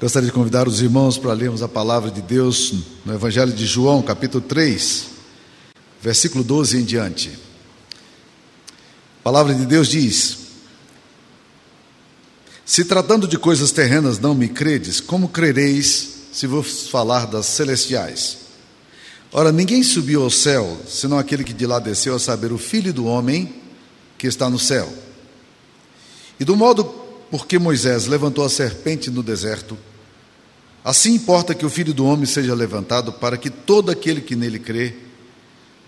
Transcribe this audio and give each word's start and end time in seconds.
Gostaria 0.00 0.28
de 0.28 0.32
convidar 0.32 0.68
os 0.68 0.80
irmãos 0.80 1.18
para 1.18 1.32
lermos 1.32 1.60
a 1.60 1.66
palavra 1.66 2.08
de 2.08 2.22
Deus 2.22 2.72
no 3.04 3.12
Evangelho 3.12 3.52
de 3.52 3.66
João, 3.66 4.00
capítulo 4.00 4.44
3, 4.44 5.06
versículo 6.00 6.44
12 6.44 6.78
em 6.78 6.84
diante. 6.84 7.36
A 9.18 9.24
palavra 9.24 9.52
de 9.52 9.66
Deus 9.66 9.88
diz: 9.88 10.38
Se 12.64 12.84
tratando 12.84 13.26
de 13.26 13.36
coisas 13.36 13.72
terrenas 13.72 14.20
não 14.20 14.36
me 14.36 14.46
credes, 14.46 15.00
como 15.00 15.30
crereis 15.30 16.10
se 16.32 16.46
vos 16.46 16.86
falar 16.88 17.26
das 17.26 17.46
celestiais? 17.46 18.38
Ora, 19.32 19.50
ninguém 19.50 19.82
subiu 19.82 20.22
ao 20.22 20.30
céu, 20.30 20.78
senão 20.86 21.18
aquele 21.18 21.42
que 21.42 21.52
de 21.52 21.66
lá 21.66 21.80
desceu, 21.80 22.14
a 22.14 22.20
saber, 22.20 22.52
o 22.52 22.58
Filho 22.58 22.92
do 22.92 23.04
homem 23.04 23.52
que 24.16 24.28
está 24.28 24.48
no 24.48 24.60
céu. 24.60 24.88
E 26.38 26.44
do 26.44 26.54
modo 26.54 26.84
porque 27.32 27.58
Moisés 27.58 28.06
levantou 28.06 28.44
a 28.44 28.48
serpente 28.48 29.10
no 29.10 29.24
deserto, 29.24 29.76
assim 30.84 31.14
importa 31.14 31.54
que 31.54 31.66
o 31.66 31.70
Filho 31.70 31.92
do 31.92 32.04
Homem 32.04 32.26
seja 32.26 32.54
levantado 32.54 33.12
para 33.12 33.36
que 33.36 33.50
todo 33.50 33.90
aquele 33.90 34.20
que 34.20 34.36
nele 34.36 34.58
crê 34.58 34.94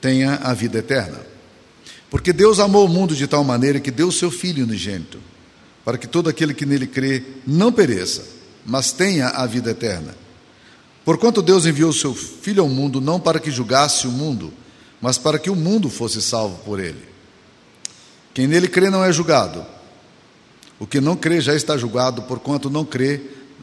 tenha 0.00 0.36
a 0.42 0.52
vida 0.54 0.78
eterna. 0.78 1.20
Porque 2.10 2.32
Deus 2.32 2.58
amou 2.58 2.86
o 2.86 2.88
mundo 2.88 3.14
de 3.14 3.26
tal 3.26 3.44
maneira 3.44 3.80
que 3.80 3.90
deu 3.90 4.08
o 4.08 4.12
seu 4.12 4.30
Filho 4.30 4.64
unigênito, 4.64 5.18
para 5.84 5.96
que 5.96 6.06
todo 6.06 6.28
aquele 6.28 6.52
que 6.52 6.66
nele 6.66 6.86
crê 6.86 7.22
não 7.46 7.72
pereça, 7.72 8.24
mas 8.66 8.92
tenha 8.92 9.28
a 9.28 9.46
vida 9.46 9.70
eterna. 9.70 10.14
Porquanto 11.04 11.42
Deus 11.42 11.66
enviou 11.66 11.90
o 11.90 11.94
seu 11.94 12.14
Filho 12.14 12.62
ao 12.62 12.68
mundo 12.68 13.00
não 13.00 13.20
para 13.20 13.38
que 13.38 13.50
julgasse 13.50 14.06
o 14.06 14.10
mundo, 14.10 14.52
mas 15.00 15.18
para 15.18 15.38
que 15.38 15.50
o 15.50 15.56
mundo 15.56 15.88
fosse 15.88 16.20
salvo 16.20 16.58
por 16.64 16.78
ele. 16.78 17.08
Quem 18.34 18.46
nele 18.46 18.68
crê 18.68 18.90
não 18.90 19.04
é 19.04 19.12
julgado 19.12 19.64
o 20.80 20.86
que 20.86 20.98
não 20.98 21.14
crê 21.14 21.42
já 21.42 21.54
está 21.54 21.76
julgado, 21.76 22.22
porquanto 22.22 22.70
não 22.70 22.86
crê 22.86 23.20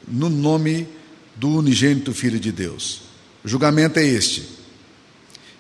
no 0.07 0.29
nome 0.29 0.87
do 1.37 1.49
unigênito 1.49 2.13
Filho 2.13 2.39
de 2.39 2.51
Deus. 2.51 3.01
O 3.43 3.47
julgamento 3.47 3.99
é 3.99 4.05
este: 4.05 4.47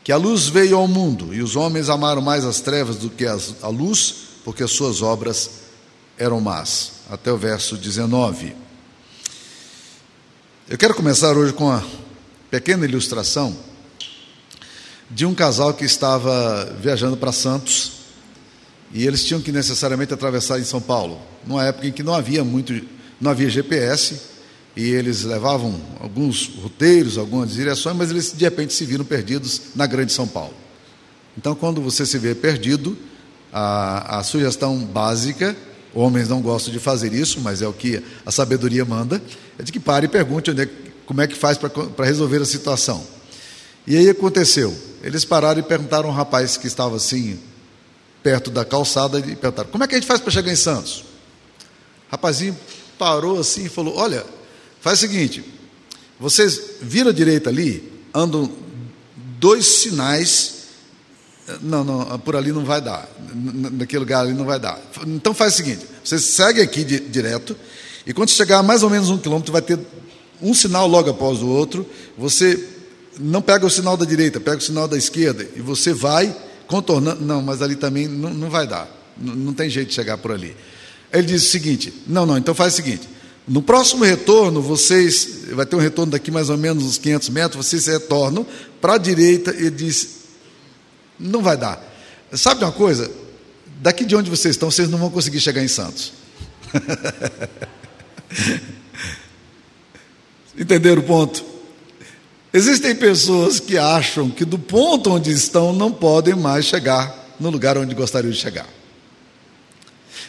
que 0.03 0.11
a 0.11 0.17
luz 0.17 0.47
veio 0.47 0.77
ao 0.77 0.87
mundo 0.87 1.33
e 1.33 1.41
os 1.41 1.55
homens 1.55 1.89
amaram 1.89 2.21
mais 2.21 2.43
as 2.43 2.59
trevas 2.59 2.97
do 2.97 3.09
que 3.09 3.25
a 3.25 3.67
luz, 3.67 4.15
porque 4.43 4.63
as 4.63 4.71
suas 4.71 5.01
obras 5.01 5.49
eram 6.17 6.41
más. 6.41 6.93
Até 7.09 7.31
o 7.31 7.37
verso 7.37 7.77
19. 7.77 8.53
Eu 10.69 10.77
quero 10.77 10.93
começar 10.93 11.37
hoje 11.37 11.53
com 11.53 11.65
uma 11.65 11.85
pequena 12.51 12.85
ilustração 12.85 13.55
de 15.09 15.25
um 15.25 15.33
casal 15.33 15.73
que 15.73 15.85
estava 15.85 16.75
viajando 16.81 17.15
para 17.15 17.31
Santos 17.31 17.93
e 18.91 19.05
eles 19.05 19.23
tinham 19.23 19.41
que 19.41 19.51
necessariamente 19.51 20.13
atravessar 20.13 20.59
em 20.59 20.63
São 20.63 20.81
Paulo, 20.81 21.21
numa 21.45 21.65
época 21.65 21.87
em 21.87 21.91
que 21.91 22.03
não 22.03 22.13
havia 22.13 22.43
muito, 22.43 22.73
não 23.19 23.31
havia 23.31 23.49
GPS, 23.49 24.19
e 24.77 24.91
eles 24.91 25.23
levavam 25.23 25.75
alguns 25.99 26.51
roteiros, 26.61 27.17
algumas 27.17 27.53
direções, 27.53 27.97
mas 27.97 28.11
eles 28.11 28.31
de 28.31 28.45
repente 28.45 28.75
se 28.75 28.85
viram 28.85 29.03
perdidos 29.03 29.59
na 29.75 29.87
Grande 29.87 30.13
São 30.13 30.27
Paulo. 30.27 30.53
Então, 31.35 31.55
quando 31.55 31.81
você 31.81 32.05
se 32.05 32.19
vê 32.19 32.35
perdido, 32.35 32.95
a, 33.51 34.19
a 34.19 34.23
sugestão 34.23 34.77
básica, 34.77 35.57
homens 35.95 36.29
não 36.29 36.43
gostam 36.43 36.71
de 36.71 36.79
fazer 36.79 37.11
isso, 37.11 37.41
mas 37.41 37.63
é 37.63 37.67
o 37.67 37.73
que 37.73 38.03
a 38.23 38.31
sabedoria 38.31 38.85
manda, 38.85 39.19
é 39.57 39.63
de 39.63 39.71
que 39.71 39.79
pare 39.79 40.05
e 40.05 40.09
pergunte 40.09 40.51
é, 40.51 40.69
como 41.07 41.21
é 41.21 41.27
que 41.27 41.35
faz 41.35 41.57
para 41.57 42.05
resolver 42.05 42.39
a 42.39 42.45
situação. 42.45 43.03
E 43.87 43.97
aí 43.97 44.07
aconteceu, 44.07 44.77
eles 45.01 45.25
pararam 45.25 45.59
e 45.59 45.63
perguntaram 45.63 46.07
a 46.09 46.11
um 46.11 46.15
rapaz 46.15 46.55
que 46.55 46.67
estava 46.67 46.97
assim, 46.97 47.39
perto 48.21 48.51
da 48.51 48.63
calçada 48.63 49.17
e 49.17 49.35
perguntaram: 49.35 49.71
como 49.71 49.83
é 49.83 49.87
que 49.87 49.95
a 49.95 49.97
gente 49.97 50.07
faz 50.07 50.21
para 50.21 50.29
chegar 50.29 50.51
em 50.51 50.55
Santos? 50.55 50.99
O 50.99 52.11
rapazinho 52.11 52.55
parou 52.99 53.39
assim 53.39 53.65
e 53.65 53.69
falou: 53.69 53.97
olha, 53.97 54.36
faz 54.87 54.99
o 54.99 55.01
seguinte, 55.01 55.43
vocês 56.17 56.61
viram 56.81 57.09
a 57.09 57.13
direita 57.13 57.49
ali, 57.49 57.91
andam 58.15 58.49
dois 59.37 59.65
sinais. 59.65 60.53
Não, 61.61 61.83
não, 61.83 62.17
por 62.19 62.37
ali 62.37 62.53
não 62.53 62.63
vai 62.63 62.79
dar. 62.79 63.05
Naquele 63.33 63.99
lugar 63.99 64.21
ali 64.21 64.33
não 64.33 64.45
vai 64.45 64.57
dar. 64.57 64.79
Então 65.05 65.33
faz 65.33 65.55
o 65.55 65.57
seguinte: 65.57 65.85
você 66.01 66.17
segue 66.17 66.61
aqui 66.61 66.85
de, 66.85 67.01
direto, 67.01 67.53
e 68.05 68.13
quando 68.13 68.29
chegar 68.29 68.59
a 68.59 68.63
mais 68.63 68.81
ou 68.81 68.89
menos 68.89 69.09
um 69.09 69.17
quilômetro, 69.17 69.51
vai 69.51 69.61
ter 69.61 69.77
um 70.41 70.53
sinal 70.53 70.87
logo 70.87 71.09
após 71.09 71.41
o 71.41 71.47
outro. 71.47 71.85
Você 72.17 72.65
não 73.19 73.41
pega 73.41 73.65
o 73.65 73.69
sinal 73.69 73.97
da 73.97 74.05
direita, 74.05 74.39
pega 74.39 74.57
o 74.57 74.61
sinal 74.61 74.87
da 74.87 74.97
esquerda, 74.97 75.45
e 75.53 75.59
você 75.59 75.91
vai 75.91 76.33
contornando. 76.65 77.25
Não, 77.25 77.41
mas 77.41 77.61
ali 77.61 77.75
também 77.75 78.07
não, 78.07 78.33
não 78.33 78.49
vai 78.49 78.65
dar. 78.65 78.89
Não, 79.17 79.35
não 79.35 79.53
tem 79.53 79.69
jeito 79.69 79.89
de 79.89 79.95
chegar 79.95 80.17
por 80.17 80.31
ali. 80.31 80.55
Ele 81.11 81.27
diz 81.27 81.43
o 81.43 81.49
seguinte: 81.49 81.93
não, 82.07 82.25
não, 82.25 82.37
então 82.37 82.55
faz 82.55 82.71
o 82.71 82.75
seguinte. 82.77 83.16
No 83.47 83.61
próximo 83.61 84.03
retorno, 84.03 84.61
vocês, 84.61 85.45
vai 85.51 85.65
ter 85.65 85.77
um 85.77 85.79
retorno 85.79 86.11
daqui 86.11 86.29
mais 86.29 86.49
ou 86.49 86.57
menos 86.57 86.83
uns 86.83 86.97
500 86.97 87.29
metros, 87.29 87.65
vocês 87.65 87.85
retornam 87.85 88.45
para 88.81 88.95
a 88.95 88.97
direita. 88.97 89.51
Ele 89.51 89.71
diz: 89.71 90.17
não 91.17 91.41
vai 91.41 91.55
dar. 91.55 91.81
Sabe 92.33 92.63
uma 92.63 92.73
coisa? 92.73 93.09
Daqui 93.79 94.03
de 94.03 94.15
onde 94.15 94.29
vocês 94.29 94.55
estão, 94.55 94.69
vocês 94.69 94.89
não 94.89 94.97
vão 94.97 95.09
conseguir 95.09 95.39
chegar 95.39 95.63
em 95.63 95.67
Santos. 95.67 96.11
Entenderam 100.57 101.01
o 101.01 101.05
ponto? 101.05 101.45
Existem 102.51 102.95
pessoas 102.95 103.59
que 103.59 103.77
acham 103.77 104.29
que 104.29 104.43
do 104.43 104.57
ponto 104.57 105.11
onde 105.11 105.31
estão 105.31 105.71
não 105.71 105.91
podem 105.91 106.35
mais 106.35 106.65
chegar 106.65 107.35
no 107.39 107.49
lugar 107.49 107.77
onde 107.77 107.93
gostariam 107.93 108.31
de 108.31 108.37
chegar. 108.37 108.67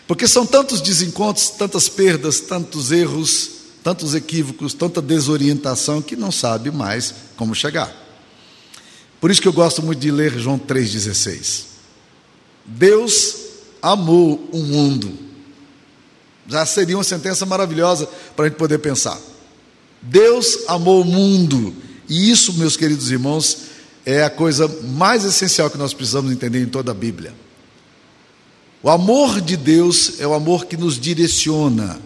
Porque 0.09 0.27
são 0.27 0.47
tantos 0.47 0.81
desencontros, 0.81 1.51
tantas 1.51 1.87
perdas, 1.87 2.41
tantos 2.41 2.91
erros, 2.91 3.51
tantos 3.85 4.15
equívocos, 4.15 4.73
tanta 4.73 5.03
desorientação 5.03 6.01
que 6.01 6.17
não 6.17 6.33
sabe 6.33 6.71
mais 6.71 7.15
como 7.37 7.55
chegar. 7.55 7.95
Por 9.21 9.31
isso 9.31 9.43
que 9.43 9.47
eu 9.47 9.53
gosto 9.53 9.83
muito 9.83 9.99
de 10.01 10.11
ler 10.11 10.39
João 10.39 10.59
3,16. 10.59 11.65
Deus 12.65 13.37
amou 13.83 14.49
o 14.51 14.59
mundo. 14.59 15.13
Já 16.49 16.65
seria 16.65 16.97
uma 16.97 17.05
sentença 17.05 17.45
maravilhosa 17.45 18.09
para 18.35 18.47
a 18.47 18.49
gente 18.49 18.57
poder 18.57 18.79
pensar. 18.79 19.21
Deus 20.01 20.61
amou 20.69 21.03
o 21.03 21.05
mundo 21.05 21.75
e 22.09 22.31
isso, 22.31 22.55
meus 22.55 22.79
queridos 22.79 23.11
irmãos, 23.11 23.59
é 24.07 24.25
a 24.25 24.31
coisa 24.31 24.67
mais 24.85 25.27
essencial 25.27 25.69
que 25.69 25.77
nós 25.77 25.93
precisamos 25.93 26.33
entender 26.33 26.63
em 26.63 26.67
toda 26.67 26.93
a 26.93 26.95
Bíblia. 26.95 27.35
O 28.83 28.89
amor 28.89 29.41
de 29.41 29.57
Deus 29.57 30.21
é 30.21 30.27
o 30.27 30.35
amor 30.35 30.67
que 30.67 30.77
nos 30.77 30.99
direciona. 30.99 32.01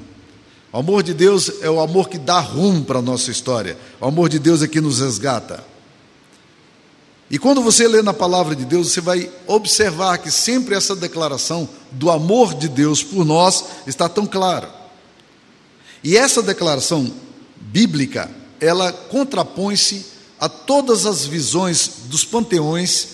O 0.72 0.78
amor 0.78 1.02
de 1.02 1.12
Deus 1.12 1.52
é 1.60 1.68
o 1.68 1.80
amor 1.80 2.08
que 2.08 2.16
dá 2.16 2.40
rumo 2.40 2.84
para 2.84 3.00
a 3.00 3.02
nossa 3.02 3.30
história. 3.30 3.76
O 4.00 4.06
amor 4.06 4.30
de 4.30 4.38
Deus 4.38 4.62
é 4.62 4.68
que 4.68 4.80
nos 4.80 5.00
resgata. 5.00 5.62
E 7.30 7.38
quando 7.38 7.62
você 7.62 7.86
lê 7.86 8.02
na 8.02 8.14
palavra 8.14 8.54
de 8.56 8.64
Deus, 8.64 8.90
você 8.90 9.00
vai 9.00 9.30
observar 9.46 10.18
que 10.18 10.30
sempre 10.30 10.74
essa 10.74 10.96
declaração 10.96 11.68
do 11.90 12.10
amor 12.10 12.54
de 12.54 12.68
Deus 12.68 13.02
por 13.02 13.24
nós 13.24 13.64
está 13.86 14.08
tão 14.08 14.26
clara. 14.26 14.70
E 16.02 16.16
essa 16.16 16.42
declaração 16.42 17.10
bíblica, 17.60 18.30
ela 18.60 18.92
contrapõe-se 18.92 20.06
a 20.40 20.48
todas 20.48 21.06
as 21.06 21.24
visões 21.24 21.90
dos 22.06 22.24
panteões 22.24 23.08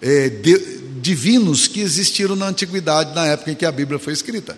é, 0.00 0.28
de, 0.28 0.82
divinos 1.02 1.66
que 1.66 1.80
existiram 1.80 2.36
na 2.36 2.46
antiguidade, 2.46 3.12
na 3.12 3.26
época 3.26 3.50
em 3.50 3.56
que 3.56 3.66
a 3.66 3.72
Bíblia 3.72 3.98
foi 3.98 4.12
escrita. 4.12 4.56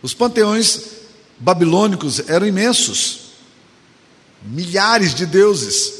Os 0.00 0.14
panteões 0.14 0.80
babilônicos 1.38 2.28
eram 2.28 2.46
imensos, 2.46 3.32
milhares 4.44 5.12
de 5.12 5.26
deuses. 5.26 5.92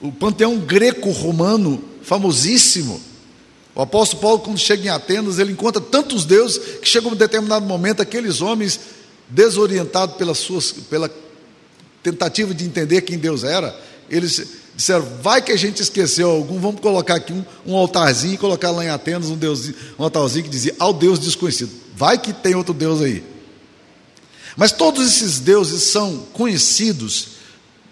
O 0.00 0.10
panteão 0.10 0.58
greco-romano, 0.58 1.84
famosíssimo. 2.02 3.00
O 3.74 3.82
apóstolo 3.82 4.22
Paulo, 4.22 4.38
quando 4.38 4.58
chega 4.58 4.86
em 4.86 4.88
Atenas, 4.88 5.38
ele 5.38 5.52
encontra 5.52 5.80
tantos 5.80 6.24
deuses 6.24 6.78
que 6.78 6.88
chega 6.88 7.08
um 7.08 7.14
determinado 7.14 7.66
momento, 7.66 8.00
aqueles 8.00 8.40
homens 8.40 8.80
desorientados 9.28 10.16
pelas 10.16 10.38
suas, 10.38 10.72
pela 10.72 11.12
tentativa 12.02 12.54
de 12.54 12.64
entender 12.64 13.02
quem 13.02 13.18
Deus 13.18 13.44
era, 13.44 13.78
eles 14.08 14.67
disseram: 14.78 15.04
vai 15.20 15.42
que 15.42 15.50
a 15.50 15.56
gente 15.56 15.82
esqueceu 15.82 16.30
algum, 16.30 16.60
vamos 16.60 16.80
colocar 16.80 17.16
aqui 17.16 17.32
um, 17.32 17.44
um 17.66 17.76
altarzinho 17.76 18.34
e 18.34 18.38
colocar 18.38 18.70
lá 18.70 18.84
em 18.84 18.88
Atenas 18.88 19.28
um, 19.28 19.36
Deus, 19.36 19.72
um 19.98 20.04
altarzinho 20.04 20.44
que 20.44 20.50
dizia 20.50 20.74
ao 20.78 20.94
Deus 20.94 21.18
desconhecido. 21.18 21.72
Vai 21.96 22.16
que 22.16 22.32
tem 22.32 22.54
outro 22.54 22.72
Deus 22.72 23.02
aí. 23.02 23.24
Mas 24.56 24.70
todos 24.70 25.04
esses 25.04 25.40
deuses 25.40 25.82
são 25.82 26.18
conhecidos 26.32 27.38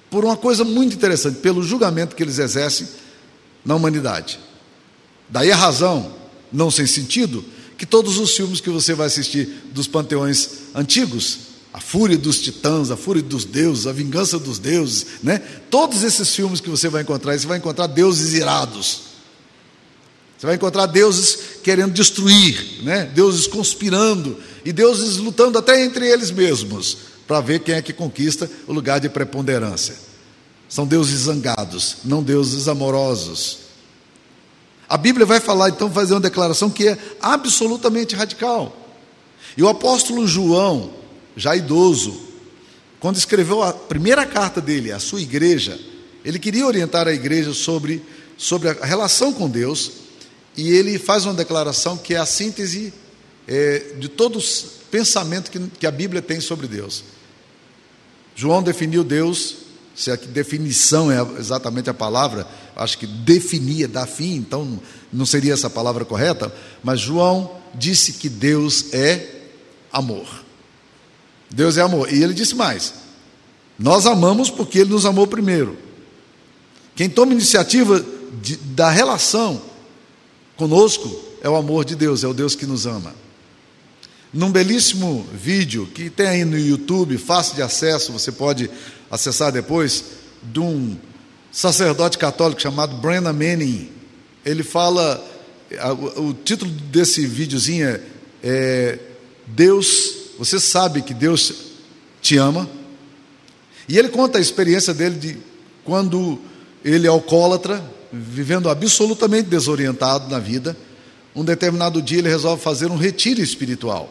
por 0.09 0.25
uma 0.25 0.37
coisa 0.37 0.65
muito 0.65 0.94
interessante, 0.94 1.41
pelo 1.41 1.62
julgamento 1.62 2.15
que 2.15 2.23
eles 2.23 2.38
exercem 2.38 2.87
na 3.65 3.75
humanidade. 3.75 4.38
Daí 5.29 5.50
a 5.50 5.56
razão, 5.56 6.15
não 6.53 6.71
sem 6.71 6.87
sentido, 6.87 7.44
que 7.77 7.85
todos 7.85 8.17
os 8.17 8.35
filmes 8.37 8.61
que 8.61 8.71
você 8.71 8.94
vai 8.94 9.09
assistir 9.09 9.47
dos 9.73 9.88
panteões 9.88 10.50
antigos 10.73 11.46
a 11.76 11.81
fúria 11.81 12.17
dos 12.17 12.40
titãs, 12.40 12.90
a 12.90 12.96
fúria 12.96 13.23
dos 13.23 13.44
deuses, 13.44 13.87
a 13.87 13.93
vingança 13.93 14.38
dos 14.38 14.58
deuses, 14.58 15.06
né? 15.23 15.38
Todos 15.69 16.02
esses 16.02 16.34
filmes 16.34 16.58
que 16.58 16.70
você 16.70 16.88
vai 16.88 17.02
encontrar, 17.02 17.38
você 17.38 17.46
vai 17.46 17.58
encontrar 17.58 17.87
deuses 17.87 18.32
irados. 18.32 19.02
Você 20.38 20.46
vai 20.46 20.55
encontrar 20.55 20.87
deuses 20.87 21.38
querendo 21.62 21.93
destruir, 21.93 22.82
né? 22.82 23.05
Deuses 23.14 23.46
conspirando 23.46 24.38
e 24.64 24.73
deuses 24.73 25.19
lutando 25.19 25.58
até 25.58 25.84
entre 25.84 26.08
eles 26.08 26.31
mesmos 26.31 26.96
para 27.26 27.43
ver 27.43 27.61
quem 27.61 27.75
é 27.75 27.82
que 27.82 27.93
conquista 27.93 28.50
o 28.67 28.73
lugar 28.73 28.99
de 28.99 29.11
preponderância. 29.11 29.96
São 30.70 30.87
deuses 30.87 31.25
zangados, 31.25 31.99
não 32.06 32.23
deuses 32.23 32.69
amorosos. 32.69 33.58
A 34.88 34.96
Bíblia 34.96 35.26
vai 35.26 35.40
falar, 35.40 35.69
então, 35.69 35.90
fazer 35.90 36.14
uma 36.14 36.20
declaração 36.20 36.70
que 36.70 36.88
é 36.88 36.99
absolutamente 37.20 38.17
radical. 38.17 38.75
E 39.58 39.62
o 39.62 39.69
apóstolo 39.69 40.26
João, 40.26 41.05
já 41.37 41.55
idoso, 41.55 42.19
quando 42.99 43.17
escreveu 43.17 43.62
a 43.62 43.73
primeira 43.73 44.25
carta 44.25 44.61
dele 44.61 44.91
à 44.91 44.99
sua 44.99 45.21
igreja, 45.21 45.79
ele 46.25 46.38
queria 46.38 46.67
orientar 46.67 47.06
a 47.06 47.12
igreja 47.12 47.53
sobre, 47.53 48.03
sobre 48.37 48.71
a 48.71 48.85
relação 48.85 49.33
com 49.33 49.49
Deus, 49.49 49.93
e 50.56 50.71
ele 50.71 50.99
faz 50.99 51.27
uma 51.27 51.35
declaração 51.35 51.97
que 51.97 52.15
é 52.15 52.17
a 52.17 52.27
síntese 52.27 52.93
é, 53.47 53.94
de 53.99 54.09
todo 54.09 54.38
o 54.38 54.43
pensamento 54.91 55.50
que, 55.50 55.61
que 55.79 55.87
a 55.87 55.91
Bíblia 55.91 56.23
tem 56.23 56.41
sobre 56.41 56.67
Deus. 56.67 57.05
João 58.35 58.62
definiu 58.62 59.05
Deus, 59.05 59.56
se 59.94 60.11
a 60.11 60.17
definição 60.17 61.12
é 61.12 61.21
exatamente 61.38 61.88
a 61.88 61.94
palavra, 61.94 62.47
acho 62.75 62.99
que 62.99 63.06
definia, 63.06 63.87
dá 63.87 64.06
fim, 64.06 64.37
então 64.37 64.81
não 65.12 65.25
seria 65.25 65.53
essa 65.55 65.71
palavra 65.71 66.05
correta, 66.05 66.53
mas 66.83 67.00
João 67.00 67.56
disse 67.75 68.15
que 68.15 68.29
Deus 68.29 68.93
é 68.93 69.43
amor. 69.93 70.46
Deus 71.51 71.77
é 71.77 71.83
amor. 71.83 72.13
E 72.13 72.23
ele 72.23 72.35
disse 72.35 72.55
mais: 72.55 72.95
nós 73.79 74.07
amamos 74.07 74.51
porque 74.51 74.79
ele 74.81 74.91
nos 74.91 75.05
amou 75.05 75.27
primeiro. 75.27 75.77
Quem 76.95 77.09
toma 77.09 77.33
iniciativa 77.33 78.05
de, 78.41 78.57
da 78.57 78.91
relação 78.91 79.61
conosco 80.57 81.25
é 81.43 81.49
o 81.49 81.57
amor 81.57 81.85
de 81.85 81.95
Deus, 81.95 82.25
é 82.25 82.27
o 82.27 82.35
Deus 82.35 82.55
que 82.55 82.67
nos 82.67 82.87
ama. 82.87 83.15
Num 84.33 84.51
belíssimo 84.51 85.27
vídeo 85.33 85.87
que 85.95 86.11
tem 86.11 86.27
aí 86.27 86.45
no 86.45 86.59
YouTube, 86.59 87.17
fácil 87.19 87.55
de 87.55 87.63
acesso, 87.63 88.13
você 88.13 88.33
pode 88.33 88.69
acessar 89.11 89.53
depois, 89.53 90.05
de 90.43 90.61
um 90.61 90.97
sacerdote 91.53 92.19
católico 92.19 92.61
chamado 92.61 92.97
Brennan 92.97 93.33
Manning. 93.33 93.91
Ele 94.45 94.63
fala, 94.63 95.25
o 96.17 96.33
título 96.33 96.71
desse 96.71 97.27
videozinho 97.27 97.89
é, 97.89 98.01
é 98.43 98.99
Deus, 99.47 100.25
você 100.38 100.61
sabe 100.61 101.03
que 101.03 101.15
Deus 101.15 101.53
te 102.21 102.37
ama. 102.37 102.69
E 103.88 103.99
ele 103.99 104.09
conta 104.09 104.38
a 104.38 104.41
experiência 104.41 104.93
dele 104.93 105.17
de 105.17 105.38
quando 105.85 106.38
ele 106.85 107.06
é 107.06 107.11
alcoólatra, 107.11 107.83
vivendo 108.12 108.69
absolutamente 108.69 109.49
desorientado 109.49 110.29
na 110.29 110.38
vida. 110.38 110.77
Um 111.35 111.44
determinado 111.44 112.03
dia 112.03 112.19
ele 112.19 112.29
resolve 112.29 112.62
fazer 112.62 112.91
um 112.91 112.97
retiro 112.97 113.41
espiritual. 113.41 114.11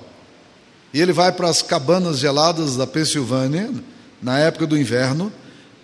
E 0.93 1.01
ele 1.01 1.11
vai 1.11 1.31
para 1.31 1.49
as 1.49 1.61
cabanas 1.61 2.19
geladas 2.19 2.77
da 2.77 2.87
Pensilvânia, 2.87 3.69
na 4.21 4.39
época 4.39 4.65
do 4.65 4.77
inverno, 4.77 5.31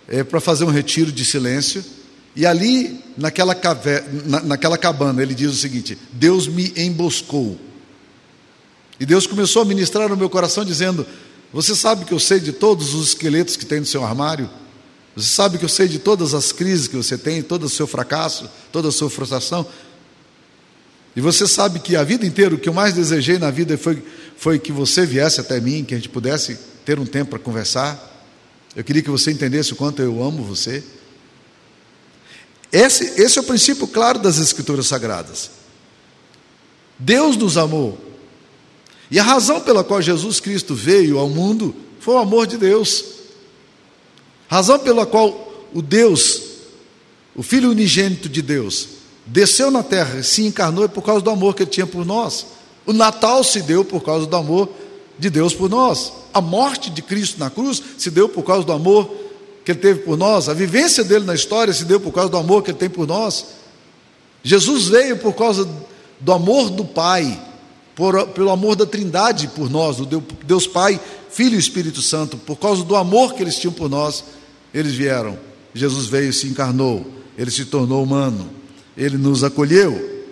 é, 0.08 0.24
para 0.24 0.40
fazer 0.40 0.64
um 0.64 0.70
retiro 0.70 1.12
de 1.12 1.24
silêncio. 1.24 1.84
E 2.34 2.46
ali, 2.46 2.98
naquela, 3.16 3.54
na, 4.24 4.40
naquela 4.40 4.78
cabana, 4.78 5.22
ele 5.22 5.34
diz 5.34 5.52
o 5.52 5.56
seguinte: 5.56 5.98
Deus 6.12 6.46
me 6.48 6.72
emboscou. 6.76 7.58
E 9.02 9.04
Deus 9.04 9.26
começou 9.26 9.62
a 9.62 9.64
ministrar 9.64 10.08
no 10.08 10.16
meu 10.16 10.30
coração, 10.30 10.64
dizendo: 10.64 11.04
Você 11.52 11.74
sabe 11.74 12.04
que 12.04 12.14
eu 12.14 12.20
sei 12.20 12.38
de 12.38 12.52
todos 12.52 12.94
os 12.94 13.08
esqueletos 13.08 13.56
que 13.56 13.66
tem 13.66 13.80
no 13.80 13.84
seu 13.84 14.04
armário? 14.04 14.48
Você 15.16 15.26
sabe 15.26 15.58
que 15.58 15.64
eu 15.64 15.68
sei 15.68 15.88
de 15.88 15.98
todas 15.98 16.34
as 16.34 16.52
crises 16.52 16.86
que 16.86 16.96
você 16.96 17.18
tem, 17.18 17.42
todo 17.42 17.64
o 17.64 17.68
seu 17.68 17.88
fracasso, 17.88 18.48
toda 18.70 18.90
a 18.90 18.92
sua 18.92 19.10
frustração? 19.10 19.66
E 21.16 21.20
você 21.20 21.48
sabe 21.48 21.80
que 21.80 21.96
a 21.96 22.04
vida 22.04 22.24
inteira 22.24 22.54
o 22.54 22.58
que 22.58 22.68
eu 22.68 22.72
mais 22.72 22.94
desejei 22.94 23.38
na 23.38 23.50
vida 23.50 23.76
foi, 23.76 24.00
foi 24.36 24.56
que 24.56 24.70
você 24.70 25.04
viesse 25.04 25.40
até 25.40 25.60
mim, 25.60 25.82
que 25.82 25.94
a 25.94 25.96
gente 25.96 26.08
pudesse 26.08 26.56
ter 26.84 27.00
um 27.00 27.04
tempo 27.04 27.30
para 27.30 27.40
conversar. 27.40 28.30
Eu 28.76 28.84
queria 28.84 29.02
que 29.02 29.10
você 29.10 29.32
entendesse 29.32 29.72
o 29.72 29.76
quanto 29.76 30.00
eu 30.00 30.22
amo 30.22 30.44
você. 30.44 30.80
Esse, 32.70 33.20
esse 33.20 33.36
é 33.36 33.42
o 33.42 33.44
princípio 33.44 33.88
claro 33.88 34.20
das 34.20 34.38
Escrituras 34.38 34.86
Sagradas. 34.86 35.50
Deus 37.00 37.36
nos 37.36 37.56
amou. 37.56 38.11
E 39.12 39.18
a 39.18 39.22
razão 39.22 39.60
pela 39.60 39.84
qual 39.84 40.00
Jesus 40.00 40.40
Cristo 40.40 40.74
veio 40.74 41.18
ao 41.18 41.28
mundo 41.28 41.74
foi 42.00 42.14
o 42.14 42.18
amor 42.18 42.46
de 42.46 42.56
Deus. 42.56 43.04
Razão 44.48 44.78
pela 44.78 45.04
qual 45.04 45.52
o 45.74 45.82
Deus, 45.82 46.40
o 47.36 47.42
Filho 47.42 47.70
unigênito 47.70 48.26
de 48.26 48.40
Deus, 48.40 48.88
desceu 49.26 49.70
na 49.70 49.82
terra 49.82 50.20
e 50.20 50.24
se 50.24 50.46
encarnou 50.46 50.86
é 50.86 50.88
por 50.88 51.02
causa 51.02 51.20
do 51.20 51.28
amor 51.28 51.54
que 51.54 51.62
ele 51.62 51.70
tinha 51.70 51.86
por 51.86 52.06
nós. 52.06 52.46
O 52.86 52.92
Natal 52.94 53.44
se 53.44 53.60
deu 53.60 53.84
por 53.84 54.02
causa 54.02 54.24
do 54.24 54.34
amor 54.34 54.70
de 55.18 55.28
Deus 55.28 55.52
por 55.52 55.68
nós. 55.68 56.10
A 56.32 56.40
morte 56.40 56.88
de 56.88 57.02
Cristo 57.02 57.38
na 57.38 57.50
cruz 57.50 57.82
se 57.98 58.10
deu 58.10 58.30
por 58.30 58.42
causa 58.42 58.64
do 58.64 58.72
amor 58.72 59.14
que 59.62 59.72
ele 59.72 59.78
teve 59.78 60.00
por 60.00 60.16
nós. 60.16 60.48
A 60.48 60.54
vivência 60.54 61.04
dele 61.04 61.26
na 61.26 61.34
história 61.34 61.74
se 61.74 61.84
deu 61.84 62.00
por 62.00 62.12
causa 62.12 62.30
do 62.30 62.38
amor 62.38 62.62
que 62.62 62.70
ele 62.70 62.78
tem 62.78 62.88
por 62.88 63.06
nós. 63.06 63.44
Jesus 64.42 64.88
veio 64.88 65.18
por 65.18 65.34
causa 65.34 65.68
do 66.18 66.32
amor 66.32 66.70
do 66.70 66.82
Pai, 66.82 67.51
por, 68.02 68.26
pelo 68.28 68.50
amor 68.50 68.74
da 68.74 68.84
Trindade 68.84 69.46
por 69.46 69.70
nós, 69.70 69.98
do 69.98 70.20
Deus 70.44 70.66
Pai, 70.66 71.00
Filho 71.30 71.54
e 71.54 71.58
Espírito 71.60 72.02
Santo, 72.02 72.36
por 72.36 72.56
causa 72.56 72.82
do 72.82 72.96
amor 72.96 73.34
que 73.34 73.42
eles 73.44 73.56
tinham 73.56 73.72
por 73.72 73.88
nós, 73.88 74.24
eles 74.74 74.92
vieram. 74.92 75.38
Jesus 75.72 76.06
veio 76.06 76.30
e 76.30 76.32
se 76.32 76.48
encarnou, 76.48 77.06
ele 77.38 77.50
se 77.52 77.64
tornou 77.64 78.02
humano 78.02 78.62
ele 78.96 79.16
nos 79.16 79.42
acolheu. 79.44 80.24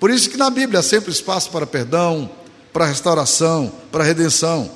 Por 0.00 0.10
isso 0.10 0.30
que 0.30 0.36
na 0.36 0.48
Bíblia 0.48 0.80
há 0.80 0.82
sempre 0.82 1.10
espaço 1.10 1.50
para 1.50 1.66
perdão, 1.66 2.30
para 2.72 2.86
restauração, 2.86 3.72
para 3.90 4.04
redenção. 4.04 4.70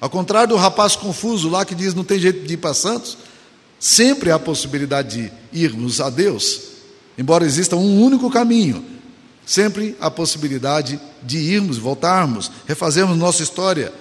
Ao 0.00 0.10
contrário 0.10 0.50
do 0.50 0.56
rapaz 0.56 0.94
confuso 0.94 1.48
lá 1.48 1.64
que 1.64 1.74
diz 1.74 1.94
não 1.94 2.04
tem 2.04 2.18
jeito 2.18 2.46
de 2.46 2.54
ir 2.54 2.58
para 2.58 2.74
Santos, 2.74 3.16
sempre 3.80 4.30
há 4.30 4.38
possibilidade 4.38 5.22
de 5.22 5.32
irmos 5.52 6.00
a 6.00 6.10
Deus, 6.10 6.60
embora 7.16 7.46
exista 7.46 7.74
um 7.74 8.02
único 8.02 8.30
caminho, 8.30 8.84
sempre 9.46 9.96
a 10.00 10.10
possibilidade 10.10 11.00
de 11.22 11.38
irmos, 11.38 11.78
voltarmos, 11.78 12.50
refazermos 12.66 13.16
nossa 13.16 13.42
história. 13.42 13.92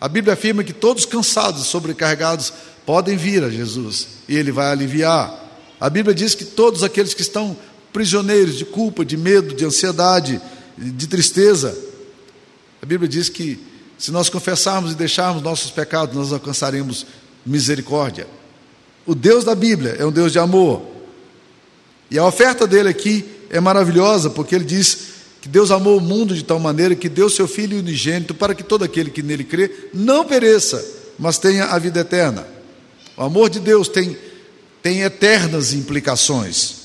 A 0.00 0.08
Bíblia 0.08 0.34
afirma 0.34 0.64
que 0.64 0.72
todos 0.72 1.06
cansados, 1.06 1.66
sobrecarregados, 1.66 2.52
podem 2.84 3.16
vir 3.16 3.44
a 3.44 3.50
Jesus 3.50 4.08
e 4.28 4.36
Ele 4.36 4.50
vai 4.50 4.70
aliviar. 4.70 5.32
A 5.80 5.90
Bíblia 5.90 6.14
diz 6.14 6.34
que 6.34 6.44
todos 6.44 6.82
aqueles 6.82 7.14
que 7.14 7.22
estão 7.22 7.56
prisioneiros 7.92 8.56
de 8.56 8.64
culpa, 8.64 9.04
de 9.04 9.16
medo, 9.16 9.54
de 9.54 9.64
ansiedade, 9.64 10.40
de 10.76 11.06
tristeza. 11.06 11.76
A 12.80 12.86
Bíblia 12.86 13.08
diz 13.08 13.28
que 13.28 13.60
se 13.98 14.10
nós 14.10 14.28
confessarmos 14.28 14.92
e 14.92 14.96
deixarmos 14.96 15.42
nossos 15.42 15.70
pecados, 15.70 16.14
nós 16.16 16.32
alcançaremos 16.32 17.06
misericórdia. 17.44 18.26
O 19.06 19.14
Deus 19.14 19.44
da 19.44 19.54
Bíblia 19.54 19.96
é 19.98 20.06
um 20.06 20.10
Deus 20.10 20.32
de 20.32 20.38
amor. 20.38 20.82
E 22.10 22.18
a 22.18 22.24
oferta 22.24 22.66
dele 22.66 22.88
aqui 22.88 23.24
é 23.52 23.60
maravilhosa, 23.60 24.30
porque 24.30 24.54
ele 24.54 24.64
diz 24.64 24.98
que 25.42 25.48
Deus 25.48 25.70
amou 25.70 25.98
o 25.98 26.00
mundo 26.00 26.34
de 26.34 26.42
tal 26.42 26.58
maneira 26.58 26.94
que 26.94 27.08
deu 27.08 27.28
seu 27.28 27.46
Filho 27.46 27.78
unigênito 27.78 28.34
para 28.34 28.54
que 28.54 28.62
todo 28.62 28.82
aquele 28.82 29.10
que 29.10 29.22
nele 29.22 29.44
crê 29.44 29.88
não 29.92 30.24
pereça, 30.24 30.82
mas 31.18 31.36
tenha 31.36 31.66
a 31.66 31.78
vida 31.78 32.00
eterna. 32.00 32.46
O 33.14 33.22
amor 33.22 33.50
de 33.50 33.60
Deus 33.60 33.88
tem, 33.88 34.16
tem 34.82 35.02
eternas 35.02 35.74
implicações. 35.74 36.76